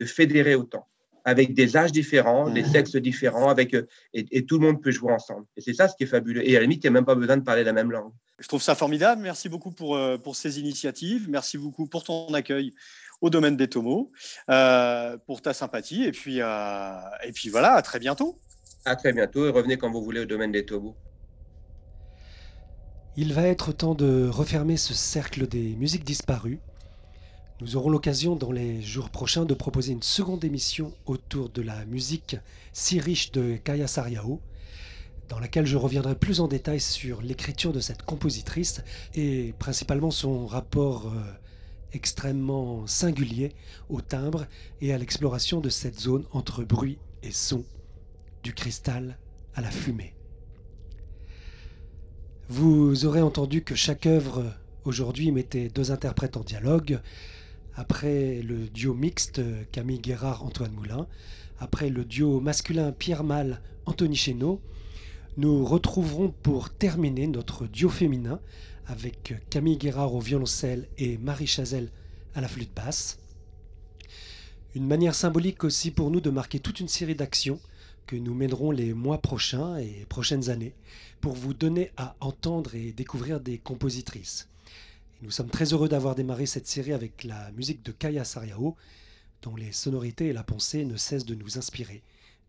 de 0.00 0.06
fédérer 0.06 0.56
autant? 0.56 0.86
Avec 1.24 1.54
des 1.54 1.76
âges 1.76 1.92
différents, 1.92 2.50
des 2.50 2.64
sexes 2.64 2.96
différents, 2.96 3.48
avec, 3.48 3.74
euh, 3.74 3.86
et, 4.14 4.44
tout 4.46 4.58
le 4.58 4.66
monde 4.66 4.82
peut 4.82 4.90
jouer 4.90 5.12
ensemble. 5.12 5.46
Et 5.56 5.60
c'est 5.60 5.74
ça 5.74 5.88
ce 5.88 5.96
qui 5.96 6.04
est 6.04 6.06
fabuleux. 6.06 6.46
Et 6.48 6.56
à 6.56 6.60
la 6.60 6.62
limite, 6.62 6.84
il 6.84 6.86
n'y 6.86 6.88
a 6.88 6.92
même 6.92 7.04
pas 7.04 7.14
besoin 7.14 7.36
de 7.36 7.42
parler 7.42 7.64
la 7.64 7.72
même 7.72 7.90
langue. 7.90 8.12
Je 8.38 8.48
trouve 8.48 8.62
ça 8.62 8.74
formidable. 8.74 9.22
Merci 9.22 9.48
beaucoup 9.48 9.70
pour, 9.70 9.96
euh, 9.96 10.16
pour 10.16 10.36
ces 10.36 10.60
initiatives. 10.60 11.28
Merci 11.28 11.58
beaucoup 11.58 11.86
pour 11.86 12.04
ton 12.04 12.32
accueil 12.34 12.72
au 13.20 13.28
domaine 13.28 13.56
des 13.56 13.68
tomos, 13.68 14.10
euh, 14.48 15.18
pour 15.26 15.42
ta 15.42 15.52
sympathie. 15.52 16.04
Et 16.04 16.12
puis, 16.12 16.38
et 16.38 17.32
puis 17.34 17.50
voilà, 17.50 17.74
à 17.74 17.82
très 17.82 17.98
bientôt. 17.98 18.38
À 18.86 18.96
très 18.96 19.12
bientôt 19.12 19.46
et 19.46 19.50
revenez 19.50 19.76
quand 19.76 19.90
vous 19.90 20.02
voulez 20.02 20.20
au 20.20 20.24
domaine 20.24 20.52
des 20.52 20.64
tomos. 20.64 20.96
Il 23.16 23.34
va 23.34 23.42
être 23.42 23.72
temps 23.72 23.94
de 23.94 24.28
refermer 24.28 24.78
ce 24.78 24.94
cercle 24.94 25.46
des 25.46 25.74
musiques 25.76 26.04
disparues. 26.04 26.60
Nous 27.60 27.76
aurons 27.76 27.90
l'occasion 27.90 28.36
dans 28.36 28.52
les 28.52 28.80
jours 28.80 29.10
prochains 29.10 29.44
de 29.44 29.52
proposer 29.52 29.92
une 29.92 30.02
seconde 30.02 30.44
émission 30.44 30.94
autour 31.04 31.50
de 31.50 31.60
la 31.60 31.84
musique 31.84 32.36
si 32.72 32.98
riche 32.98 33.32
de 33.32 33.56
Kaya 33.62 33.86
Sariao, 33.86 34.40
dans 35.28 35.38
laquelle 35.38 35.66
je 35.66 35.76
reviendrai 35.76 36.14
plus 36.14 36.40
en 36.40 36.48
détail 36.48 36.80
sur 36.80 37.20
l'écriture 37.20 37.74
de 37.74 37.80
cette 37.80 38.02
compositrice 38.02 38.80
et 39.14 39.52
principalement 39.58 40.10
son 40.10 40.46
rapport 40.46 41.08
euh, 41.08 41.20
extrêmement 41.92 42.86
singulier 42.86 43.52
au 43.90 44.00
timbre 44.00 44.46
et 44.80 44.94
à 44.94 44.98
l'exploration 44.98 45.60
de 45.60 45.68
cette 45.68 46.00
zone 46.00 46.24
entre 46.32 46.64
bruit 46.64 46.96
et 47.22 47.30
son, 47.30 47.62
du 48.42 48.54
cristal 48.54 49.18
à 49.54 49.60
la 49.60 49.70
fumée. 49.70 50.14
Vous 52.48 53.04
aurez 53.04 53.20
entendu 53.20 53.62
que 53.62 53.74
chaque 53.74 54.06
œuvre 54.06 54.50
aujourd'hui 54.86 55.30
mettait 55.30 55.68
deux 55.68 55.90
interprètes 55.90 56.38
en 56.38 56.42
dialogue, 56.42 57.00
après 57.74 58.42
le 58.42 58.68
duo 58.68 58.94
mixte 58.94 59.40
Camille 59.70 60.00
Guérard-Antoine 60.00 60.72
Moulin, 60.72 61.06
après 61.58 61.88
le 61.90 62.04
duo 62.04 62.40
masculin 62.40 62.92
Pierre 62.92 63.24
Mal-Anthony 63.24 64.16
Chéneau, 64.16 64.62
Nous 65.36 65.64
retrouverons 65.64 66.32
pour 66.42 66.70
terminer 66.70 67.26
notre 67.26 67.66
duo 67.66 67.88
féminin 67.88 68.40
avec 68.84 69.34
Camille 69.48 69.78
Guérard 69.78 70.14
au 70.14 70.20
violoncelle 70.20 70.88
et 70.98 71.16
Marie 71.18 71.46
Chazelle 71.46 71.92
à 72.34 72.40
la 72.40 72.48
flûte 72.48 72.74
basse. 72.74 73.20
Une 74.74 74.86
manière 74.86 75.14
symbolique 75.14 75.64
aussi 75.64 75.92
pour 75.92 76.10
nous 76.10 76.20
de 76.20 76.30
marquer 76.30 76.60
toute 76.60 76.80
une 76.80 76.88
série 76.88 77.14
d'actions 77.14 77.60
que 78.06 78.16
nous 78.16 78.34
mènerons 78.34 78.72
les 78.72 78.92
mois 78.92 79.22
prochains 79.22 79.78
et 79.78 80.04
prochaines 80.08 80.50
années 80.50 80.74
pour 81.20 81.34
vous 81.34 81.54
donner 81.54 81.92
à 81.96 82.16
entendre 82.20 82.74
et 82.74 82.92
découvrir 82.92 83.40
des 83.40 83.58
compositrices. 83.58 84.49
Nous 85.22 85.30
sommes 85.30 85.50
très 85.50 85.72
heureux 85.72 85.88
d'avoir 85.88 86.14
démarré 86.14 86.46
cette 86.46 86.66
série 86.66 86.92
avec 86.92 87.24
la 87.24 87.50
musique 87.52 87.82
de 87.84 87.92
Kaya 87.92 88.24
Sariao, 88.24 88.76
dont 89.42 89.54
les 89.54 89.72
sonorités 89.72 90.28
et 90.28 90.32
la 90.32 90.44
pensée 90.44 90.84
ne 90.84 90.96
cessent 90.96 91.26
de 91.26 91.34
nous 91.34 91.58
inspirer 91.58 92.02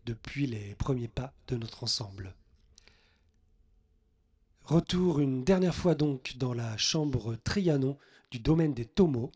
depuis 0.06 0.46
les 0.46 0.74
premiers 0.76 1.08
pas 1.08 1.34
de 1.48 1.56
notre 1.56 1.84
ensemble. 1.84 2.34
Retour 4.64 5.20
une 5.20 5.44
dernière 5.44 5.74
fois 5.74 5.94
donc 5.94 6.36
dans 6.38 6.54
la 6.54 6.76
chambre 6.76 7.36
Trianon 7.44 7.98
du 8.30 8.38
domaine 8.38 8.72
des 8.72 8.86
Tomo 8.86 9.32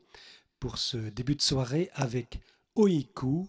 pour 0.59 0.79
ce 0.79 0.97
début 0.97 1.35
de 1.35 1.43
soirée 1.43 1.91
avec 1.95 2.41
Oiku 2.75 3.49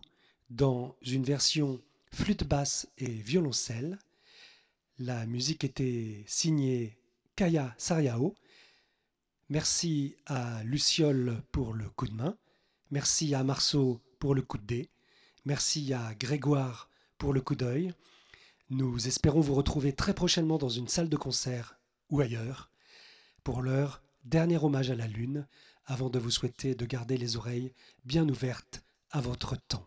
dans 0.49 0.95
une 1.01 1.23
version 1.23 1.79
flûte 2.11 2.43
basse 2.43 2.89
et 2.97 3.05
violoncelle. 3.11 3.97
La 4.99 5.25
musique 5.25 5.63
était 5.63 6.23
signée 6.27 6.97
Kaya 7.35 7.73
Sariao. 7.77 8.35
Merci 9.49 10.17
à 10.25 10.61
Luciole 10.63 11.41
pour 11.53 11.73
le 11.73 11.89
coup 11.89 12.05
de 12.05 12.13
main. 12.13 12.35
Merci 12.91 13.33
à 13.33 13.45
Marceau 13.45 14.01
pour 14.19 14.35
le 14.35 14.41
coup 14.41 14.57
de 14.57 14.65
dé. 14.65 14.89
Merci 15.45 15.93
à 15.93 16.13
Grégoire 16.15 16.89
pour 17.17 17.31
le 17.31 17.39
coup 17.39 17.55
d'œil. 17.55 17.93
Nous 18.69 19.07
espérons 19.07 19.39
vous 19.39 19.55
retrouver 19.55 19.93
très 19.93 20.13
prochainement 20.13 20.57
dans 20.57 20.67
une 20.67 20.89
salle 20.89 21.07
de 21.07 21.15
concert 21.15 21.79
ou 22.09 22.19
ailleurs. 22.19 22.69
Pour 23.45 23.61
l'heure, 23.61 24.01
dernier 24.25 24.57
hommage 24.57 24.91
à 24.91 24.95
la 24.95 25.07
Lune, 25.07 25.47
avant 25.85 26.09
de 26.09 26.19
vous 26.19 26.31
souhaiter 26.31 26.75
de 26.75 26.85
garder 26.85 27.15
les 27.15 27.37
oreilles 27.37 27.71
bien 28.03 28.27
ouvertes 28.27 28.83
à 29.11 29.21
votre 29.21 29.55
temps. 29.55 29.85